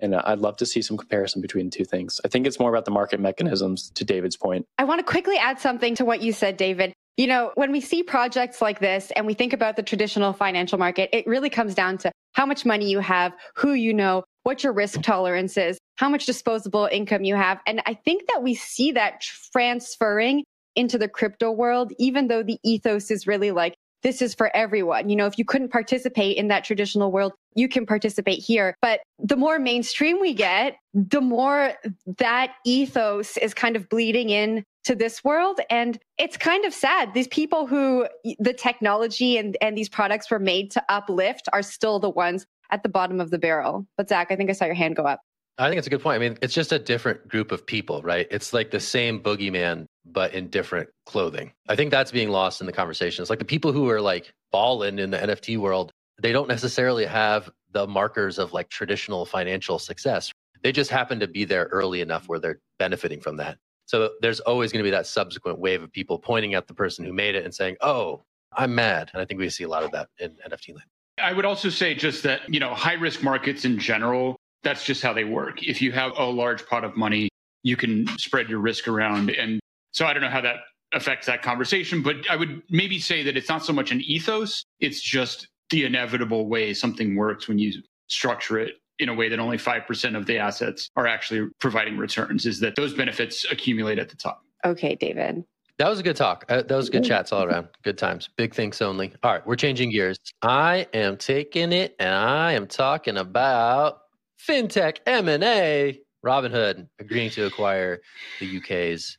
And 0.00 0.16
I'd 0.16 0.38
love 0.38 0.56
to 0.56 0.66
see 0.66 0.80
some 0.80 0.96
comparison 0.96 1.42
between 1.42 1.68
two 1.68 1.84
things. 1.84 2.22
I 2.24 2.28
think 2.28 2.46
it's 2.46 2.58
more 2.58 2.70
about 2.70 2.86
the 2.86 2.90
market 2.90 3.20
mechanisms, 3.20 3.90
to 3.96 4.04
David's 4.04 4.36
point. 4.36 4.64
I 4.78 4.84
want 4.84 5.00
to 5.00 5.04
quickly 5.04 5.36
add 5.36 5.60
something 5.60 5.94
to 5.96 6.06
what 6.06 6.22
you 6.22 6.32
said, 6.32 6.56
David. 6.56 6.94
You 7.18 7.26
know, 7.26 7.52
when 7.54 7.70
we 7.70 7.80
see 7.80 8.02
projects 8.02 8.62
like 8.62 8.80
this 8.80 9.12
and 9.14 9.26
we 9.26 9.34
think 9.34 9.52
about 9.52 9.76
the 9.76 9.82
traditional 9.82 10.32
financial 10.32 10.78
market, 10.78 11.10
it 11.12 11.26
really 11.26 11.50
comes 11.50 11.74
down 11.74 11.98
to 11.98 12.10
how 12.34 12.46
much 12.46 12.64
money 12.64 12.90
you 12.90 13.00
have, 13.00 13.32
who 13.56 13.72
you 13.72 13.94
know, 13.94 14.24
what 14.42 14.62
your 14.62 14.72
risk 14.72 15.00
tolerance 15.02 15.56
is, 15.56 15.78
how 15.96 16.08
much 16.08 16.26
disposable 16.26 16.88
income 16.92 17.24
you 17.24 17.34
have. 17.34 17.60
And 17.66 17.82
I 17.86 17.94
think 17.94 18.24
that 18.28 18.42
we 18.42 18.54
see 18.54 18.92
that 18.92 19.22
transferring 19.52 20.44
into 20.76 20.98
the 20.98 21.08
crypto 21.08 21.50
world, 21.50 21.92
even 21.98 22.28
though 22.28 22.42
the 22.42 22.58
ethos 22.64 23.10
is 23.10 23.26
really 23.26 23.52
like, 23.52 23.74
this 24.02 24.20
is 24.20 24.34
for 24.34 24.54
everyone. 24.54 25.08
You 25.08 25.16
know, 25.16 25.26
if 25.26 25.38
you 25.38 25.46
couldn't 25.46 25.70
participate 25.70 26.36
in 26.36 26.48
that 26.48 26.62
traditional 26.62 27.10
world, 27.10 27.32
you 27.54 27.68
can 27.68 27.86
participate 27.86 28.38
here. 28.38 28.76
But 28.82 29.00
the 29.18 29.36
more 29.36 29.58
mainstream 29.58 30.20
we 30.20 30.34
get, 30.34 30.76
the 30.92 31.22
more 31.22 31.72
that 32.18 32.52
ethos 32.66 33.38
is 33.38 33.54
kind 33.54 33.76
of 33.76 33.88
bleeding 33.88 34.28
in 34.28 34.62
to 34.84 34.94
this 34.94 35.24
world. 35.24 35.60
And 35.70 35.98
it's 36.18 36.36
kind 36.36 36.64
of 36.64 36.74
sad. 36.74 37.14
These 37.14 37.28
people 37.28 37.66
who 37.66 38.06
the 38.38 38.52
technology 38.52 39.36
and, 39.38 39.56
and 39.60 39.76
these 39.76 39.88
products 39.88 40.30
were 40.30 40.38
made 40.38 40.70
to 40.72 40.84
uplift 40.88 41.48
are 41.52 41.62
still 41.62 41.98
the 41.98 42.10
ones 42.10 42.46
at 42.70 42.82
the 42.82 42.88
bottom 42.88 43.20
of 43.20 43.30
the 43.30 43.38
barrel. 43.38 43.86
But 43.96 44.08
Zach, 44.08 44.28
I 44.30 44.36
think 44.36 44.50
I 44.50 44.52
saw 44.52 44.64
your 44.64 44.74
hand 44.74 44.96
go 44.96 45.04
up. 45.04 45.20
I 45.56 45.68
think 45.68 45.78
it's 45.78 45.86
a 45.86 45.90
good 45.90 46.02
point. 46.02 46.16
I 46.16 46.18
mean, 46.18 46.36
it's 46.42 46.54
just 46.54 46.72
a 46.72 46.78
different 46.78 47.28
group 47.28 47.52
of 47.52 47.64
people, 47.64 48.02
right? 48.02 48.26
It's 48.30 48.52
like 48.52 48.72
the 48.72 48.80
same 48.80 49.20
boogeyman, 49.20 49.86
but 50.04 50.34
in 50.34 50.48
different 50.48 50.88
clothing. 51.06 51.52
I 51.68 51.76
think 51.76 51.92
that's 51.92 52.10
being 52.10 52.30
lost 52.30 52.60
in 52.60 52.66
the 52.66 52.72
conversation. 52.72 53.22
It's 53.22 53.30
like 53.30 53.38
the 53.38 53.44
people 53.44 53.70
who 53.70 53.88
are 53.88 54.00
like 54.00 54.32
balling 54.50 54.98
in 54.98 55.10
the 55.10 55.18
NFT 55.18 55.58
world, 55.58 55.92
they 56.20 56.32
don't 56.32 56.48
necessarily 56.48 57.04
have 57.04 57.50
the 57.70 57.86
markers 57.86 58.38
of 58.38 58.52
like 58.52 58.68
traditional 58.68 59.24
financial 59.24 59.78
success. 59.78 60.32
They 60.62 60.72
just 60.72 60.90
happen 60.90 61.20
to 61.20 61.28
be 61.28 61.44
there 61.44 61.68
early 61.70 62.00
enough 62.00 62.28
where 62.28 62.40
they're 62.40 62.58
benefiting 62.78 63.20
from 63.20 63.36
that. 63.36 63.58
So 63.86 64.10
there's 64.20 64.40
always 64.40 64.72
going 64.72 64.80
to 64.80 64.84
be 64.84 64.90
that 64.90 65.06
subsequent 65.06 65.58
wave 65.58 65.82
of 65.82 65.92
people 65.92 66.18
pointing 66.18 66.54
at 66.54 66.66
the 66.66 66.74
person 66.74 67.04
who 67.04 67.12
made 67.12 67.34
it 67.34 67.44
and 67.44 67.54
saying, 67.54 67.76
"Oh, 67.80 68.24
I'm 68.52 68.74
mad." 68.74 69.10
And 69.12 69.20
I 69.20 69.24
think 69.24 69.40
we 69.40 69.48
see 69.50 69.64
a 69.64 69.68
lot 69.68 69.82
of 69.82 69.90
that 69.92 70.08
in 70.18 70.30
NFT 70.46 70.74
land. 70.74 70.88
I 71.22 71.32
would 71.32 71.44
also 71.44 71.68
say 71.68 71.94
just 71.94 72.22
that, 72.24 72.40
you 72.52 72.60
know, 72.60 72.74
high 72.74 72.94
risk 72.94 73.22
markets 73.22 73.64
in 73.64 73.78
general, 73.78 74.36
that's 74.62 74.84
just 74.84 75.02
how 75.02 75.12
they 75.12 75.24
work. 75.24 75.62
If 75.62 75.80
you 75.80 75.92
have 75.92 76.12
a 76.16 76.24
large 76.24 76.66
pot 76.66 76.84
of 76.84 76.96
money, 76.96 77.28
you 77.62 77.76
can 77.76 78.06
spread 78.18 78.48
your 78.48 78.58
risk 78.58 78.88
around. 78.88 79.30
And 79.30 79.60
so 79.92 80.06
I 80.06 80.12
don't 80.12 80.22
know 80.22 80.28
how 80.28 80.40
that 80.40 80.56
affects 80.92 81.26
that 81.26 81.42
conversation, 81.42 82.02
but 82.02 82.16
I 82.30 82.36
would 82.36 82.62
maybe 82.70 82.98
say 82.98 83.22
that 83.22 83.36
it's 83.36 83.48
not 83.48 83.64
so 83.64 83.72
much 83.72 83.90
an 83.90 84.00
ethos, 84.00 84.64
it's 84.80 85.00
just 85.00 85.48
the 85.70 85.84
inevitable 85.84 86.48
way 86.48 86.74
something 86.74 87.16
works 87.16 87.48
when 87.48 87.58
you 87.58 87.82
structure 88.08 88.58
it 88.58 88.74
in 88.98 89.08
a 89.08 89.14
way 89.14 89.28
that 89.28 89.38
only 89.38 89.58
5% 89.58 90.16
of 90.16 90.26
the 90.26 90.38
assets 90.38 90.90
are 90.96 91.06
actually 91.06 91.48
providing 91.60 91.96
returns, 91.96 92.46
is 92.46 92.60
that 92.60 92.76
those 92.76 92.94
benefits 92.94 93.44
accumulate 93.50 93.98
at 93.98 94.08
the 94.08 94.16
top. 94.16 94.42
Okay, 94.64 94.94
David. 94.94 95.44
That 95.78 95.88
was 95.88 95.98
a 95.98 96.02
good 96.04 96.16
talk. 96.16 96.44
Uh, 96.48 96.62
that 96.62 96.76
was 96.76 96.88
good 96.88 97.04
chats 97.04 97.32
all 97.32 97.42
around. 97.42 97.68
Good 97.82 97.98
times. 97.98 98.28
Big 98.36 98.54
thinks 98.54 98.80
only. 98.80 99.12
All 99.24 99.32
right, 99.32 99.44
we're 99.44 99.56
changing 99.56 99.90
gears. 99.90 100.18
I 100.40 100.86
am 100.94 101.16
taking 101.16 101.72
it 101.72 101.96
and 101.98 102.14
I 102.14 102.52
am 102.52 102.68
talking 102.68 103.16
about 103.16 103.98
fintech 104.40 104.98
M&A. 105.06 106.00
Robinhood 106.24 106.88
agreeing 107.00 107.30
to 107.30 107.46
acquire 107.46 108.00
the 108.40 108.58
UK's 108.58 109.18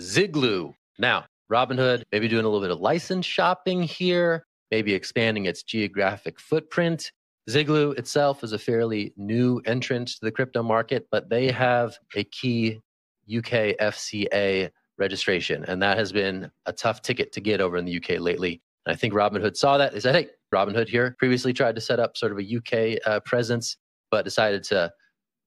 Ziglu. 0.00 0.72
Now, 0.98 1.26
Robinhood 1.52 2.04
maybe 2.12 2.28
doing 2.28 2.44
a 2.44 2.48
little 2.48 2.62
bit 2.62 2.70
of 2.70 2.80
license 2.80 3.26
shopping 3.26 3.82
here, 3.82 4.46
maybe 4.70 4.94
expanding 4.94 5.46
its 5.46 5.62
geographic 5.62 6.40
footprint. 6.40 7.10
Ziglu 7.48 7.98
itself 7.98 8.44
is 8.44 8.52
a 8.52 8.58
fairly 8.58 9.14
new 9.16 9.62
entrant 9.64 10.08
to 10.08 10.20
the 10.20 10.30
crypto 10.30 10.62
market, 10.62 11.08
but 11.10 11.30
they 11.30 11.50
have 11.50 11.96
a 12.14 12.24
key 12.24 12.80
UK 13.26 13.74
FCA 13.80 14.70
registration, 14.98 15.64
and 15.64 15.82
that 15.82 15.96
has 15.96 16.12
been 16.12 16.50
a 16.66 16.72
tough 16.72 17.00
ticket 17.00 17.32
to 17.32 17.40
get 17.40 17.60
over 17.60 17.78
in 17.78 17.86
the 17.86 17.96
UK 17.96 18.20
lately. 18.20 18.60
And 18.84 18.92
I 18.92 18.96
think 18.96 19.14
Robinhood 19.14 19.56
saw 19.56 19.78
that. 19.78 19.92
They 19.92 20.00
said, 20.00 20.14
"Hey, 20.14 20.28
Robinhood 20.54 20.88
here 20.88 21.14
previously 21.18 21.54
tried 21.54 21.74
to 21.76 21.80
set 21.80 21.98
up 21.98 22.18
sort 22.18 22.32
of 22.32 22.38
a 22.38 22.42
UK 22.42 22.98
uh, 23.06 23.20
presence, 23.20 23.78
but 24.10 24.24
decided 24.24 24.62
to 24.64 24.92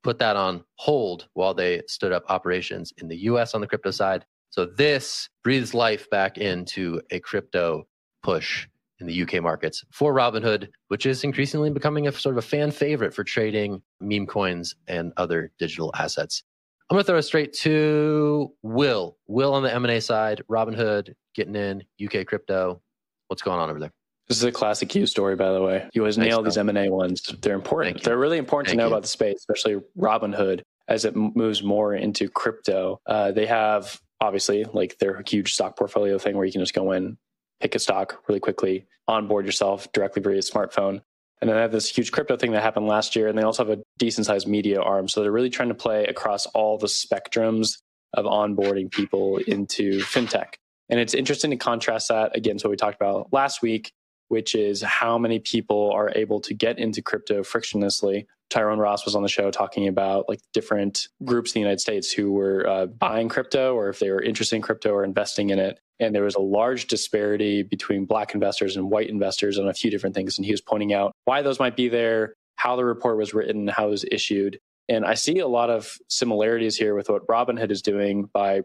put 0.03 0.17
that 0.17 0.35
on 0.35 0.63
hold 0.75 1.27
while 1.33 1.53
they 1.53 1.83
stood 1.87 2.11
up 2.11 2.23
operations 2.29 2.91
in 2.97 3.07
the 3.09 3.17
US 3.17 3.53
on 3.53 3.61
the 3.61 3.67
crypto 3.67 3.91
side." 3.91 4.25
So 4.49 4.65
this 4.65 5.29
breathes 5.43 5.75
life 5.75 6.09
back 6.09 6.39
into 6.39 7.01
a 7.11 7.19
crypto 7.19 7.87
push 8.23 8.67
in 9.01 9.07
the 9.07 9.21
UK 9.23 9.41
markets 9.41 9.83
for 9.91 10.13
Robinhood, 10.13 10.69
which 10.87 11.05
is 11.05 11.23
increasingly 11.23 11.69
becoming 11.69 12.07
a 12.07 12.11
sort 12.11 12.37
of 12.37 12.43
a 12.43 12.47
fan 12.47 12.71
favorite 12.71 13.13
for 13.13 13.23
trading 13.23 13.81
meme 13.99 14.27
coins 14.27 14.75
and 14.87 15.11
other 15.17 15.51
digital 15.59 15.91
assets. 15.97 16.43
I'm 16.89 16.95
going 16.95 17.03
to 17.03 17.07
throw 17.07 17.17
it 17.17 17.23
straight 17.23 17.53
to 17.53 18.53
Will. 18.63 19.17
Will 19.27 19.53
on 19.53 19.63
the 19.63 19.73
M&A 19.73 19.99
side, 20.01 20.43
Robinhood 20.49 21.13
getting 21.35 21.55
in, 21.55 21.83
UK 22.03 22.25
crypto. 22.25 22.81
What's 23.27 23.41
going 23.41 23.59
on 23.59 23.69
over 23.69 23.79
there? 23.79 23.91
This 24.27 24.37
is 24.37 24.43
a 24.43 24.51
classic 24.51 24.93
you 24.95 25.05
story, 25.05 25.35
by 25.35 25.51
the 25.51 25.61
way. 25.61 25.89
You 25.93 26.01
always 26.01 26.15
Thanks, 26.15 26.29
nail 26.29 26.43
these 26.43 26.57
M&A 26.57 26.89
ones. 26.89 27.23
They're 27.41 27.55
important. 27.55 28.03
They're 28.03 28.17
really 28.17 28.37
important 28.37 28.67
Thank 28.67 28.77
to 28.79 28.83
know 28.83 28.87
you. 28.87 28.93
about 28.93 29.01
the 29.03 29.07
space, 29.07 29.37
especially 29.37 29.81
Robinhood 29.97 30.61
as 30.87 31.05
it 31.05 31.15
moves 31.15 31.63
more 31.63 31.95
into 31.95 32.29
crypto. 32.29 32.99
Uh, 33.05 33.31
they 33.31 33.45
have 33.45 33.99
obviously 34.19 34.65
like 34.65 34.97
their 34.99 35.23
huge 35.25 35.53
stock 35.53 35.77
portfolio 35.77 36.17
thing 36.17 36.35
where 36.35 36.45
you 36.45 36.51
can 36.51 36.61
just 36.61 36.73
go 36.73 36.91
in, 36.91 37.17
pick 37.61 37.75
a 37.75 37.79
stock 37.79 38.23
really 38.27 38.39
quickly, 38.39 38.87
onboard 39.07 39.45
yourself 39.45 39.91
directly 39.91 40.21
via 40.21 40.33
your 40.33 40.41
smartphone. 40.41 41.01
And 41.39 41.49
then 41.49 41.55
they 41.55 41.61
have 41.61 41.71
this 41.71 41.89
huge 41.89 42.11
crypto 42.11 42.37
thing 42.37 42.51
that 42.51 42.61
happened 42.61 42.87
last 42.87 43.15
year, 43.15 43.27
and 43.27 43.37
they 43.37 43.41
also 43.41 43.65
have 43.65 43.79
a 43.79 43.81
decent 43.97 44.27
sized 44.27 44.47
media 44.47 44.79
arm. 44.79 45.07
So 45.07 45.21
they're 45.21 45.31
really 45.31 45.49
trying 45.49 45.69
to 45.69 45.75
play 45.75 46.05
across 46.05 46.45
all 46.47 46.77
the 46.77 46.87
spectrums 46.87 47.79
of 48.13 48.25
onboarding 48.25 48.91
people 48.91 49.37
into 49.47 49.99
fintech. 50.01 50.53
And 50.89 50.99
it's 50.99 51.13
interesting 51.13 51.51
to 51.51 51.57
contrast 51.57 52.09
that 52.09 52.35
against 52.35 52.63
what 52.63 52.69
we 52.69 52.77
talked 52.77 53.01
about 53.01 53.31
last 53.31 53.61
week, 53.61 53.91
which 54.31 54.55
is 54.55 54.81
how 54.81 55.17
many 55.17 55.39
people 55.39 55.91
are 55.91 56.09
able 56.15 56.39
to 56.39 56.53
get 56.53 56.79
into 56.79 57.01
crypto 57.01 57.43
frictionlessly. 57.43 58.25
Tyrone 58.49 58.79
Ross 58.79 59.03
was 59.03 59.13
on 59.13 59.23
the 59.23 59.29
show 59.29 59.51
talking 59.51 59.89
about 59.89 60.29
like 60.29 60.39
different 60.53 61.09
groups 61.25 61.51
in 61.51 61.55
the 61.55 61.59
United 61.59 61.81
States 61.81 62.13
who 62.13 62.31
were 62.31 62.65
uh, 62.65 62.85
buying 62.85 63.27
crypto 63.27 63.75
or 63.75 63.89
if 63.89 63.99
they 63.99 64.09
were 64.09 64.21
interested 64.21 64.55
in 64.55 64.61
crypto 64.61 64.91
or 64.91 65.03
investing 65.03 65.49
in 65.49 65.59
it. 65.59 65.81
And 65.99 66.15
there 66.15 66.23
was 66.23 66.35
a 66.35 66.41
large 66.41 66.87
disparity 66.87 67.61
between 67.61 68.05
black 68.05 68.33
investors 68.33 68.77
and 68.77 68.89
white 68.89 69.09
investors 69.09 69.59
on 69.59 69.67
a 69.67 69.73
few 69.73 69.91
different 69.91 70.15
things. 70.15 70.37
And 70.37 70.45
he 70.45 70.51
was 70.53 70.61
pointing 70.61 70.93
out 70.93 71.11
why 71.25 71.41
those 71.41 71.59
might 71.59 71.75
be 71.75 71.89
there, 71.89 72.33
how 72.55 72.77
the 72.77 72.85
report 72.85 73.17
was 73.17 73.33
written, 73.33 73.67
how 73.67 73.87
it 73.87 73.91
was 73.91 74.05
issued. 74.09 74.59
And 74.87 75.05
I 75.05 75.15
see 75.15 75.39
a 75.39 75.47
lot 75.47 75.69
of 75.69 75.97
similarities 76.07 76.77
here 76.77 76.95
with 76.95 77.09
what 77.09 77.27
Robinhood 77.27 77.69
is 77.69 77.81
doing 77.81 78.29
by 78.33 78.61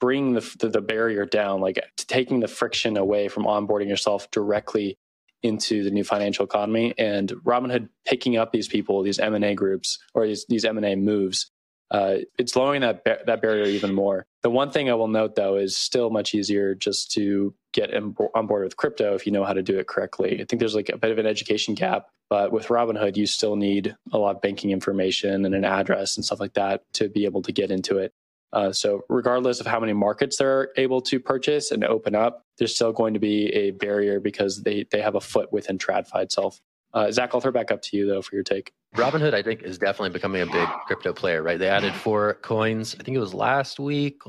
bringing 0.00 0.32
the, 0.32 0.56
the, 0.58 0.68
the 0.68 0.80
barrier 0.80 1.24
down, 1.24 1.60
like 1.60 1.78
taking 1.96 2.40
the 2.40 2.48
friction 2.48 2.96
away 2.96 3.28
from 3.28 3.44
onboarding 3.44 3.88
yourself 3.88 4.28
directly 4.32 4.98
into 5.42 5.82
the 5.82 5.90
new 5.90 6.04
financial 6.04 6.44
economy 6.44 6.94
and 6.98 7.30
Robinhood 7.44 7.88
picking 8.06 8.36
up 8.36 8.52
these 8.52 8.68
people, 8.68 9.02
these 9.02 9.18
M&A 9.18 9.54
groups 9.54 9.98
or 10.14 10.26
these, 10.26 10.46
these 10.48 10.64
M&A 10.64 10.94
moves 10.96 11.50
uh, 11.92 12.16
it's 12.38 12.56
lowering 12.56 12.80
that 12.80 13.04
ba- 13.04 13.20
that 13.26 13.42
barrier 13.42 13.66
even 13.66 13.94
more. 13.94 14.26
The 14.42 14.50
one 14.50 14.70
thing 14.70 14.90
I 14.90 14.94
will 14.94 15.08
note 15.08 15.36
though 15.36 15.56
is 15.56 15.76
still 15.76 16.08
much 16.08 16.34
easier 16.34 16.74
just 16.74 17.12
to 17.12 17.54
get 17.74 17.94
on 17.94 18.46
board 18.46 18.64
with 18.64 18.78
crypto 18.78 19.14
if 19.14 19.26
you 19.26 19.32
know 19.32 19.44
how 19.44 19.52
to 19.52 19.62
do 19.62 19.78
it 19.78 19.86
correctly. 19.86 20.40
I 20.40 20.44
think 20.44 20.58
there's 20.58 20.74
like 20.74 20.88
a 20.88 20.96
bit 20.96 21.10
of 21.10 21.18
an 21.18 21.26
education 21.26 21.74
gap, 21.74 22.06
but 22.30 22.50
with 22.50 22.68
Robinhood, 22.68 23.16
you 23.16 23.26
still 23.26 23.56
need 23.56 23.94
a 24.10 24.18
lot 24.18 24.36
of 24.36 24.40
banking 24.40 24.70
information 24.70 25.44
and 25.44 25.54
an 25.54 25.66
address 25.66 26.16
and 26.16 26.24
stuff 26.24 26.40
like 26.40 26.54
that 26.54 26.82
to 26.94 27.10
be 27.10 27.26
able 27.26 27.42
to 27.42 27.52
get 27.52 27.70
into 27.70 27.98
it. 27.98 28.14
Uh, 28.52 28.72
so, 28.72 29.02
regardless 29.08 29.60
of 29.60 29.66
how 29.66 29.80
many 29.80 29.92
markets 29.92 30.36
they're 30.36 30.70
able 30.76 31.00
to 31.00 31.18
purchase 31.18 31.70
and 31.70 31.84
open 31.84 32.14
up, 32.14 32.42
there's 32.58 32.74
still 32.74 32.92
going 32.92 33.14
to 33.14 33.20
be 33.20 33.46
a 33.48 33.70
barrier 33.70 34.20
because 34.20 34.62
they 34.62 34.84
they 34.90 35.00
have 35.00 35.14
a 35.14 35.20
foot 35.20 35.52
within 35.52 35.78
TradFi 35.78 36.22
itself. 36.24 36.60
Uh, 36.94 37.10
Zach, 37.10 37.30
I'll 37.32 37.40
throw 37.40 37.52
back 37.52 37.70
up 37.70 37.80
to 37.82 37.96
you 37.96 38.06
though 38.06 38.20
for 38.20 38.34
your 38.34 38.44
take. 38.44 38.72
Robinhood, 38.96 39.32
I 39.32 39.42
think, 39.42 39.62
is 39.62 39.78
definitely 39.78 40.10
becoming 40.10 40.42
a 40.42 40.46
big 40.46 40.68
crypto 40.86 41.14
player. 41.14 41.42
Right? 41.42 41.58
They 41.58 41.68
added 41.68 41.94
four 41.94 42.34
coins. 42.42 42.94
I 43.00 43.02
think 43.02 43.16
it 43.16 43.20
was 43.20 43.32
last 43.32 43.80
week, 43.80 44.20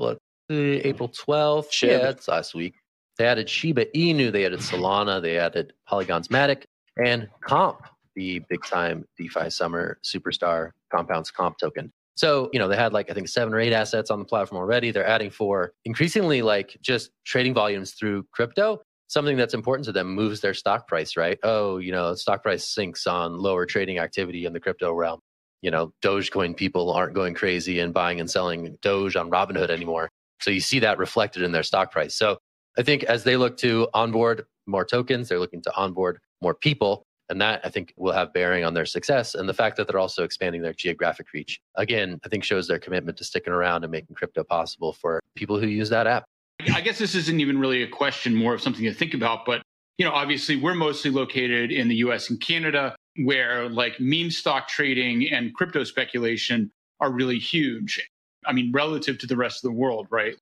April 0.50 1.08
12th. 1.08 1.70
Shib. 1.70 1.88
Yeah, 1.88 2.08
it's 2.08 2.28
last 2.28 2.54
week. 2.54 2.76
They 3.18 3.26
added 3.26 3.48
Shiba 3.48 3.84
Inu. 3.94 4.32
They 4.32 4.46
added 4.46 4.60
Solana. 4.60 5.20
They 5.20 5.38
added 5.38 5.74
Polygon's 5.86 6.28
Matic 6.28 6.64
and 7.04 7.28
Comp, 7.42 7.82
the 8.16 8.40
big 8.48 8.64
time 8.64 9.04
DeFi 9.18 9.50
summer 9.50 9.98
superstar 10.02 10.70
Compound's 10.90 11.30
Comp 11.30 11.58
token. 11.58 11.92
So, 12.16 12.48
you 12.52 12.58
know, 12.58 12.68
they 12.68 12.76
had 12.76 12.92
like, 12.92 13.10
I 13.10 13.14
think 13.14 13.28
seven 13.28 13.52
or 13.52 13.60
eight 13.60 13.72
assets 13.72 14.10
on 14.10 14.18
the 14.20 14.24
platform 14.24 14.60
already. 14.60 14.90
They're 14.90 15.06
adding 15.06 15.30
four. 15.30 15.72
Increasingly, 15.84 16.42
like 16.42 16.76
just 16.80 17.10
trading 17.24 17.54
volumes 17.54 17.92
through 17.92 18.26
crypto, 18.32 18.82
something 19.08 19.36
that's 19.36 19.54
important 19.54 19.84
to 19.86 19.92
them 19.92 20.14
moves 20.14 20.40
their 20.40 20.54
stock 20.54 20.86
price, 20.86 21.16
right? 21.16 21.38
Oh, 21.42 21.78
you 21.78 21.92
know, 21.92 22.14
stock 22.14 22.42
price 22.42 22.72
sinks 22.72 23.06
on 23.06 23.38
lower 23.38 23.66
trading 23.66 23.98
activity 23.98 24.46
in 24.46 24.52
the 24.52 24.60
crypto 24.60 24.92
realm. 24.92 25.20
You 25.60 25.70
know, 25.70 25.92
Dogecoin 26.02 26.56
people 26.56 26.92
aren't 26.92 27.14
going 27.14 27.34
crazy 27.34 27.80
and 27.80 27.92
buying 27.92 28.20
and 28.20 28.30
selling 28.30 28.76
Doge 28.82 29.16
on 29.16 29.30
Robinhood 29.30 29.70
anymore. 29.70 30.08
So 30.40 30.50
you 30.50 30.60
see 30.60 30.78
that 30.80 30.98
reflected 30.98 31.42
in 31.42 31.52
their 31.52 31.62
stock 31.62 31.90
price. 31.90 32.14
So 32.14 32.38
I 32.78 32.82
think 32.82 33.02
as 33.04 33.24
they 33.24 33.36
look 33.36 33.56
to 33.58 33.88
onboard 33.94 34.44
more 34.66 34.84
tokens, 34.84 35.28
they're 35.28 35.38
looking 35.38 35.62
to 35.62 35.74
onboard 35.74 36.18
more 36.42 36.54
people. 36.54 37.04
And 37.30 37.40
that 37.40 37.62
I 37.64 37.70
think 37.70 37.94
will 37.96 38.12
have 38.12 38.34
bearing 38.34 38.64
on 38.64 38.74
their 38.74 38.84
success. 38.84 39.34
And 39.34 39.48
the 39.48 39.54
fact 39.54 39.76
that 39.76 39.88
they're 39.88 39.98
also 39.98 40.24
expanding 40.24 40.60
their 40.60 40.74
geographic 40.74 41.32
reach, 41.32 41.60
again, 41.74 42.20
I 42.24 42.28
think 42.28 42.44
shows 42.44 42.68
their 42.68 42.78
commitment 42.78 43.16
to 43.18 43.24
sticking 43.24 43.52
around 43.52 43.82
and 43.82 43.90
making 43.90 44.14
crypto 44.14 44.44
possible 44.44 44.92
for 44.92 45.20
people 45.34 45.58
who 45.58 45.66
use 45.66 45.88
that 45.88 46.06
app. 46.06 46.24
I 46.72 46.80
guess 46.80 46.98
this 46.98 47.14
isn't 47.14 47.40
even 47.40 47.58
really 47.58 47.82
a 47.82 47.88
question, 47.88 48.34
more 48.34 48.54
of 48.54 48.60
something 48.60 48.84
to 48.84 48.92
think 48.92 49.14
about. 49.14 49.46
But, 49.46 49.62
you 49.96 50.04
know, 50.04 50.12
obviously 50.12 50.56
we're 50.56 50.74
mostly 50.74 51.10
located 51.10 51.72
in 51.72 51.88
the 51.88 51.96
US 51.96 52.28
and 52.28 52.40
Canada, 52.40 52.94
where 53.16 53.68
like 53.68 53.98
meme 53.98 54.30
stock 54.30 54.68
trading 54.68 55.32
and 55.32 55.54
crypto 55.54 55.84
speculation 55.84 56.70
are 57.00 57.10
really 57.10 57.38
huge. 57.38 58.06
I 58.46 58.52
mean, 58.52 58.70
relative 58.72 59.18
to 59.18 59.26
the 59.26 59.36
rest 59.36 59.64
of 59.64 59.70
the 59.70 59.76
world, 59.76 60.08
right? 60.10 60.36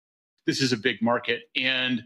This 0.47 0.61
is 0.61 0.73
a 0.73 0.77
big 0.77 1.01
market. 1.01 1.43
And 1.55 2.03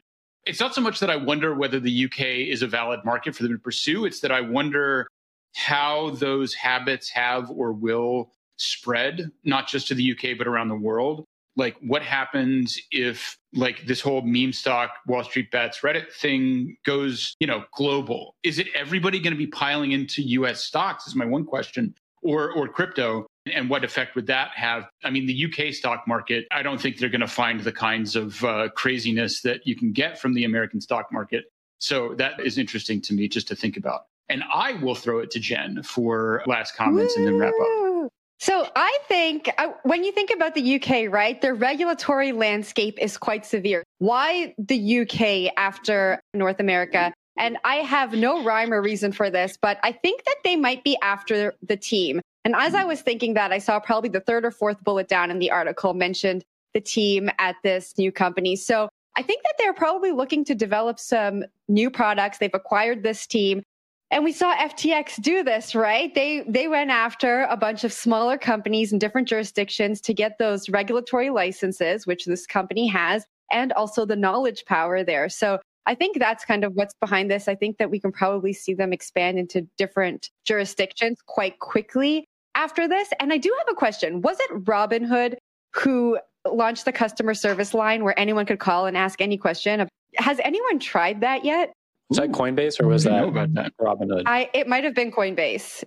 it's 0.47 0.61
not 0.61 0.75
so 0.75 0.81
much 0.81 1.01
that 1.01 1.11
I 1.11 1.17
wonder 1.17 1.55
whether 1.55 1.81
the 1.81 2.05
UK 2.05 2.21
is 2.49 2.63
a 2.63 2.67
valid 2.67 3.05
market 3.05 3.35
for 3.35 3.43
them 3.43 3.53
to 3.53 3.59
pursue. 3.59 4.07
It's 4.07 4.21
that 4.21 4.31
I 4.31 4.41
wonder 4.41 5.09
how 5.55 6.11
those 6.11 6.55
habits 6.55 7.11
have 7.11 7.51
or 7.51 7.73
will 7.73 8.31
spread, 8.57 9.31
not 9.45 9.67
just 9.67 9.89
to 9.89 9.95
the 9.95 10.13
UK, 10.13 10.39
but 10.39 10.47
around 10.47 10.69
the 10.69 10.77
world. 10.77 11.25
Like, 11.57 11.77
what 11.81 12.03
happens 12.03 12.79
if, 12.93 13.37
like, 13.55 13.87
this 13.87 14.01
whole 14.01 14.21
meme 14.21 14.53
stock, 14.53 14.91
Wall 15.07 15.25
Street 15.25 15.51
bets, 15.51 15.81
Reddit 15.81 16.13
thing 16.13 16.77
goes, 16.85 17.35
you 17.41 17.47
know, 17.47 17.65
global? 17.73 18.35
Is 18.43 18.59
it 18.59 18.69
everybody 18.75 19.19
going 19.19 19.33
to 19.33 19.39
be 19.39 19.47
piling 19.47 19.93
into 19.93 20.23
US 20.23 20.63
stocks? 20.63 21.07
Is 21.07 21.15
my 21.15 21.25
one 21.25 21.45
question, 21.47 21.95
or 22.27 22.53
or 22.53 22.69
crypto? 22.69 23.27
And 23.53 23.71
what 23.71 23.85
effect 23.85 24.17
would 24.17 24.27
that 24.27 24.51
have? 24.55 24.89
I 25.05 25.11
mean, 25.11 25.27
the 25.27 25.47
UK 25.47 25.73
stock 25.73 26.09
market, 26.09 26.47
I 26.51 26.63
don't 26.63 26.81
think 26.81 26.99
they're 26.99 27.09
going 27.09 27.21
to 27.21 27.29
find 27.29 27.61
the 27.61 27.71
kinds 27.71 28.17
of 28.17 28.43
uh, 28.43 28.71
craziness 28.71 29.41
that 29.43 29.65
you 29.67 29.77
can 29.77 29.93
get 29.93 30.19
from 30.19 30.35
the 30.35 30.45
American 30.45 30.81
stock 30.81 31.13
market. 31.13 31.45
So 31.79 32.15
that 32.17 32.41
is 32.41 32.59
interesting 32.59 33.01
to 33.03 33.15
me 33.15 33.29
just 33.29 33.47
to 33.49 33.55
think 33.55 33.77
about. 33.77 34.07
And 34.29 34.43
I 34.53 34.73
will 34.73 34.97
throw 34.97 35.21
it 35.21 35.31
to 35.33 35.39
Jen 35.39 35.83
for 35.85 36.43
last 36.47 36.75
comments 36.75 37.15
Woo! 37.17 37.23
and 37.23 37.35
then 37.35 37.41
wrap 37.41 37.55
up. 37.61 38.11
So 38.39 38.69
I 38.77 38.99
think 39.09 39.51
uh, 39.57 39.69
when 39.85 40.05
you 40.05 40.13
think 40.13 40.31
about 40.31 40.55
the 40.55 40.77
UK, 40.77 41.11
right, 41.11 41.41
the 41.41 41.55
regulatory 41.55 42.33
landscape 42.33 42.99
is 43.01 43.17
quite 43.17 43.47
severe. 43.47 43.83
Why 43.99 44.55
the 44.59 45.01
UK 45.01 45.53
after 45.57 46.21
North 46.35 46.61
America? 46.61 47.15
And 47.39 47.59
I 47.65 47.77
have 47.77 48.13
no 48.13 48.43
rhyme 48.43 48.73
or 48.73 48.81
reason 48.81 49.13
for 49.13 49.31
this, 49.31 49.59
but 49.61 49.79
I 49.83 49.93
think 49.93 50.25
that 50.25 50.37
they 50.45 50.57
might 50.57 50.85
be 50.85 50.97
after 51.03 51.55
the 51.63 51.77
team. 51.77 52.21
And 52.45 52.55
as 52.55 52.75
I 52.75 52.85
was 52.85 53.03
thinking 53.03 53.35
that, 53.35 53.53
I 53.53 53.59
saw 53.59 53.81
probably 53.81 54.09
the 54.09 54.21
third 54.21 54.45
or 54.45 54.51
fourth 54.51 54.83
bullet 54.85 55.09
down 55.09 55.31
in 55.31 55.39
the 55.39 55.51
article 55.51 55.95
mentioned 55.95 56.45
the 56.75 56.81
team 56.81 57.31
at 57.39 57.57
this 57.63 57.99
new 57.99 58.13
company. 58.13 58.57
So 58.57 58.89
I 59.17 59.23
think 59.23 59.43
that 59.43 59.55
they're 59.59 59.75
probably 59.75 60.13
looking 60.13 60.45
to 60.45 60.55
develop 60.55 60.99
some 60.99 61.45
new 61.69 61.91
products. 61.91 62.39
They've 62.39 62.51
acquired 62.53 63.03
this 63.03 63.27
team. 63.27 63.63
And 64.11 64.23
we 64.23 64.31
saw 64.31 64.55
FTX 64.55 65.21
do 65.21 65.43
this, 65.43 65.75
right? 65.75 66.15
They 66.15 66.45
they 66.47 66.69
went 66.69 66.91
after 66.91 67.43
a 67.51 67.57
bunch 67.57 67.83
of 67.83 67.93
smaller 67.93 68.39
companies 68.39 68.93
in 68.93 69.01
different 69.01 69.27
jurisdictions 69.27 70.01
to 70.03 70.15
get 70.15 70.39
those 70.39 70.69
regulatory 70.69 71.31
licenses, 71.31 72.07
which 72.07 72.25
this 72.25 72.47
company 72.47 72.87
has, 72.87 73.27
and 73.51 73.73
also 73.73 74.07
the 74.07 74.15
knowledge 74.15 74.65
power 74.67 75.03
there. 75.03 75.29
So 75.29 75.59
I 75.87 75.95
think 75.95 76.19
that's 76.19 76.45
kind 76.45 76.65
of 76.65 76.75
what's 76.75 76.95
behind 77.01 77.31
this. 77.31 77.47
I 77.49 77.55
think 77.55 77.79
that 77.79 77.91
we 77.91 78.01
can 78.01 78.13
probably 78.13 78.53
see 78.53 78.75
them 78.75 78.93
expand 78.93 79.39
into 79.39 79.63
different 79.79 80.31
jurisdictions 80.45 81.19
quite 81.27 81.59
quickly 81.61 82.27
after 82.57 82.89
this. 82.89 83.09
And 83.21 83.33
I 83.33 83.39
do 83.39 83.55
have 83.59 83.69
a 83.71 83.75
question. 83.75 84.21
Was 84.21 84.39
it 84.41 84.65
Robinhood 84.65 85.37
who 85.75 86.19
launched 86.45 86.85
the 86.85 86.93
customer 86.93 87.35
service 87.35 87.73
line 87.73 88.03
where 88.03 88.19
anyone 88.19 88.47
could 88.47 88.59
call 88.59 88.87
and 88.87 88.97
ask 88.97 89.21
any 89.21 89.37
question? 89.37 89.89
Has 90.17 90.41
anyone 90.43 90.81
tried 90.81 91.21
that 91.21 91.45
yet? 91.45 91.73
Was 92.09 92.19
that 92.19 92.31
Coinbase 92.31 92.81
or 92.81 92.89
was 92.89 93.05
that, 93.05 93.33
that 93.55 93.73
Robinhood? 93.81 94.23
I 94.27 94.51
it 94.55 94.67
might 94.69 94.85
have 94.85 94.95
been 94.95 95.13
Coinbase. 95.13 95.85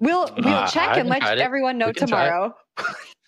We'll 0.00 0.28
we'll 0.38 0.48
uh, 0.48 0.68
check 0.68 0.96
and 0.96 1.08
let 1.08 1.22
everyone 1.22 1.78
know 1.78 1.92
tomorrow. 1.92 2.54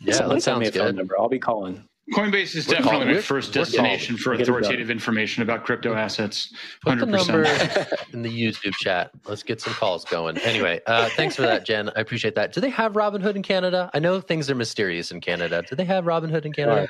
yeah, 0.00 0.26
let's 0.26 0.44
send 0.44 0.60
me 0.60 0.66
a 0.66 0.72
phone 0.72 0.96
number. 0.96 1.18
I'll 1.18 1.28
be 1.28 1.38
calling. 1.38 1.84
Coinbase 2.12 2.54
is 2.54 2.68
we're 2.68 2.74
definitely 2.74 3.14
my 3.14 3.20
first 3.20 3.52
destination 3.52 4.16
for 4.16 4.32
authoritative 4.34 4.90
information 4.90 5.42
about 5.42 5.64
crypto 5.64 5.94
assets. 5.94 6.52
100%. 6.86 6.98
Put 6.98 7.00
the 7.00 7.06
number 7.06 7.42
in 8.12 8.22
the 8.22 8.30
YouTube 8.30 8.74
chat. 8.74 9.10
Let's 9.26 9.42
get 9.42 9.60
some 9.60 9.72
calls 9.72 10.04
going. 10.04 10.38
Anyway, 10.38 10.80
uh, 10.86 11.08
thanks 11.10 11.34
for 11.34 11.42
that, 11.42 11.64
Jen. 11.64 11.90
I 11.96 12.00
appreciate 12.00 12.36
that. 12.36 12.52
Do 12.52 12.60
they 12.60 12.70
have 12.70 12.92
Robinhood 12.92 13.34
in 13.34 13.42
Canada? 13.42 13.90
I 13.92 13.98
know 13.98 14.20
things 14.20 14.48
are 14.48 14.54
mysterious 14.54 15.10
in 15.10 15.20
Canada. 15.20 15.64
Do 15.68 15.74
they 15.74 15.84
have 15.84 16.04
Robinhood 16.04 16.44
in 16.44 16.52
Canada? 16.52 16.88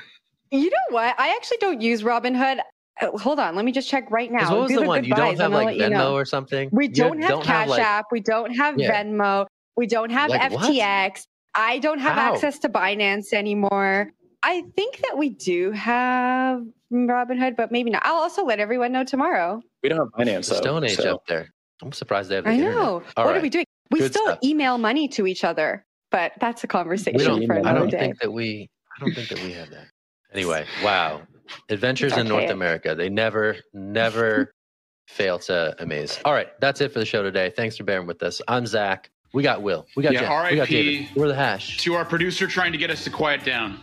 You 0.51 0.69
know 0.69 0.77
what? 0.91 1.19
I 1.19 1.29
actually 1.35 1.57
don't 1.57 1.81
use 1.81 2.03
Robinhood. 2.03 2.59
Uh, 3.01 3.17
hold 3.17 3.39
on, 3.39 3.55
let 3.55 3.65
me 3.65 3.71
just 3.71 3.89
check 3.89 4.09
right 4.11 4.31
now. 4.31 4.51
What 4.51 4.63
was 4.63 4.71
the 4.71 4.83
one? 4.83 5.03
You 5.03 5.15
don't 5.15 5.39
have 5.39 5.51
like 5.51 5.77
Venmo 5.77 5.79
you 5.79 5.89
know. 5.89 6.13
or 6.13 6.25
something? 6.25 6.69
We 6.71 6.87
don't 6.87 7.19
have 7.21 7.29
don't 7.29 7.43
Cash 7.43 7.55
have, 7.61 7.69
like, 7.69 7.81
App. 7.81 8.05
We 8.11 8.21
don't 8.21 8.55
have 8.55 8.79
yeah. 8.79 9.03
Venmo. 9.03 9.47
We 9.75 9.87
don't 9.87 10.11
have 10.11 10.29
like, 10.29 10.51
FTX. 10.51 11.09
What? 11.09 11.25
I 11.57 11.79
don't 11.79 11.99
have 11.99 12.13
How? 12.13 12.33
access 12.33 12.59
to 12.59 12.69
Binance 12.69 13.33
anymore. 13.33 14.11
I 14.47 14.63
think 14.77 14.99
that 14.99 15.17
we 15.17 15.27
do 15.27 15.71
have 15.71 16.63
Robinhood, 16.89 17.57
but 17.57 17.69
maybe 17.69 17.89
not. 17.89 18.01
I'll 18.05 18.15
also 18.15 18.45
let 18.45 18.61
everyone 18.61 18.93
know 18.93 19.03
tomorrow. 19.03 19.61
We 19.83 19.89
don't 19.89 19.97
have 19.97 20.07
Binance. 20.17 20.45
Stone 20.45 20.85
Age 20.85 20.95
so. 20.95 21.15
up 21.15 21.25
there. 21.27 21.49
I'm 21.81 21.91
surprised 21.91 22.29
they 22.29 22.35
have. 22.35 22.45
The 22.45 22.51
I 22.51 22.55
know. 22.55 23.03
what 23.15 23.25
right. 23.25 23.35
are 23.35 23.41
we 23.41 23.49
doing? 23.49 23.65
We 23.91 23.99
Good 23.99 24.13
still 24.13 24.25
stuff. 24.25 24.39
email 24.41 24.77
money 24.77 25.09
to 25.09 25.27
each 25.27 25.43
other, 25.43 25.85
but 26.11 26.31
that's 26.39 26.63
a 26.63 26.67
conversation 26.67 27.45
for 27.45 27.55
another 27.55 27.67
I 27.67 27.73
don't 27.73 27.89
day. 27.89 27.99
think 27.99 28.19
that 28.21 28.31
we. 28.31 28.69
I 28.95 29.03
don't 29.03 29.13
think 29.13 29.27
that 29.27 29.43
we 29.43 29.51
have 29.51 29.69
that. 29.71 29.87
Anyway, 30.33 30.65
wow. 30.81 31.23
Adventures 31.67 32.15
in 32.15 32.29
North 32.29 32.49
America. 32.49 32.95
They 32.95 33.09
never, 33.09 33.57
never 33.73 34.53
fail 35.09 35.39
to 35.39 35.75
amaze. 35.79 36.19
All 36.23 36.31
right, 36.33 36.47
that's 36.61 36.79
it 36.79 36.93
for 36.93 36.99
the 36.99 37.05
show 37.05 37.21
today. 37.21 37.51
Thanks 37.53 37.75
for 37.75 37.83
bearing 37.83 38.07
with 38.07 38.23
us. 38.23 38.41
I'm 38.47 38.65
Zach. 38.65 39.09
We 39.33 39.43
got 39.43 39.61
Will. 39.61 39.85
We 39.97 40.03
got 40.03 40.13
yeah, 40.13 40.21
Jen. 40.21 40.31
RIP 40.31 40.51
we 40.51 40.57
got 40.57 40.67
David. 40.69 41.15
We're 41.17 41.27
the 41.27 41.35
hash. 41.35 41.77
To 41.79 41.95
our 41.95 42.05
producer 42.05 42.47
trying 42.47 42.71
to 42.71 42.77
get 42.77 42.89
us 42.89 43.03
to 43.03 43.09
quiet 43.09 43.43
down. 43.43 43.81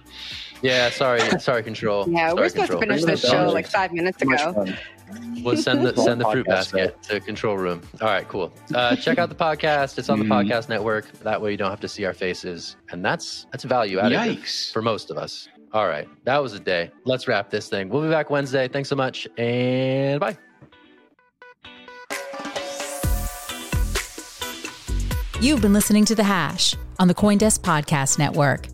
Yeah, 0.64 0.88
sorry, 0.88 1.20
sorry, 1.40 1.62
control. 1.62 2.08
Yeah, 2.08 2.30
sorry, 2.30 2.40
we're 2.40 2.48
supposed 2.48 2.70
control. 2.70 2.80
to 2.80 2.86
finish 2.86 3.04
this 3.04 3.30
show 3.30 3.50
like 3.50 3.66
five 3.66 3.92
minutes 3.92 4.22
ago. 4.22 4.64
We'll 5.42 5.58
send 5.58 5.84
the 5.84 5.94
send 6.02 6.22
the 6.22 6.24
fruit 6.24 6.46
basket 6.46 7.02
to 7.02 7.20
control 7.20 7.58
room. 7.58 7.82
All 8.00 8.08
right, 8.08 8.26
cool. 8.26 8.50
Uh, 8.74 8.96
check 8.96 9.18
out 9.18 9.28
the 9.28 9.34
podcast. 9.34 9.98
It's 9.98 10.08
on 10.08 10.18
the 10.18 10.24
mm-hmm. 10.24 10.50
podcast 10.50 10.70
network. 10.70 11.12
That 11.18 11.42
way 11.42 11.50
you 11.50 11.58
don't 11.58 11.68
have 11.68 11.80
to 11.80 11.88
see 11.88 12.06
our 12.06 12.14
faces, 12.14 12.76
and 12.90 13.04
that's 13.04 13.46
that's 13.52 13.64
value 13.64 13.98
added 13.98 14.42
for 14.72 14.80
most 14.80 15.10
of 15.10 15.18
us. 15.18 15.48
All 15.74 15.86
right, 15.86 16.08
that 16.24 16.42
was 16.42 16.54
a 16.54 16.60
day. 16.60 16.90
Let's 17.04 17.28
wrap 17.28 17.50
this 17.50 17.68
thing. 17.68 17.90
We'll 17.90 18.02
be 18.02 18.08
back 18.08 18.30
Wednesday. 18.30 18.66
Thanks 18.66 18.88
so 18.88 18.96
much, 18.96 19.28
and 19.36 20.18
bye. 20.18 20.38
You've 25.42 25.60
been 25.60 25.74
listening 25.74 26.06
to 26.06 26.14
The 26.14 26.24
Hash 26.24 26.74
on 26.98 27.08
the 27.08 27.14
Coindesk 27.14 27.60
Podcast 27.60 28.18
Network. 28.18 28.73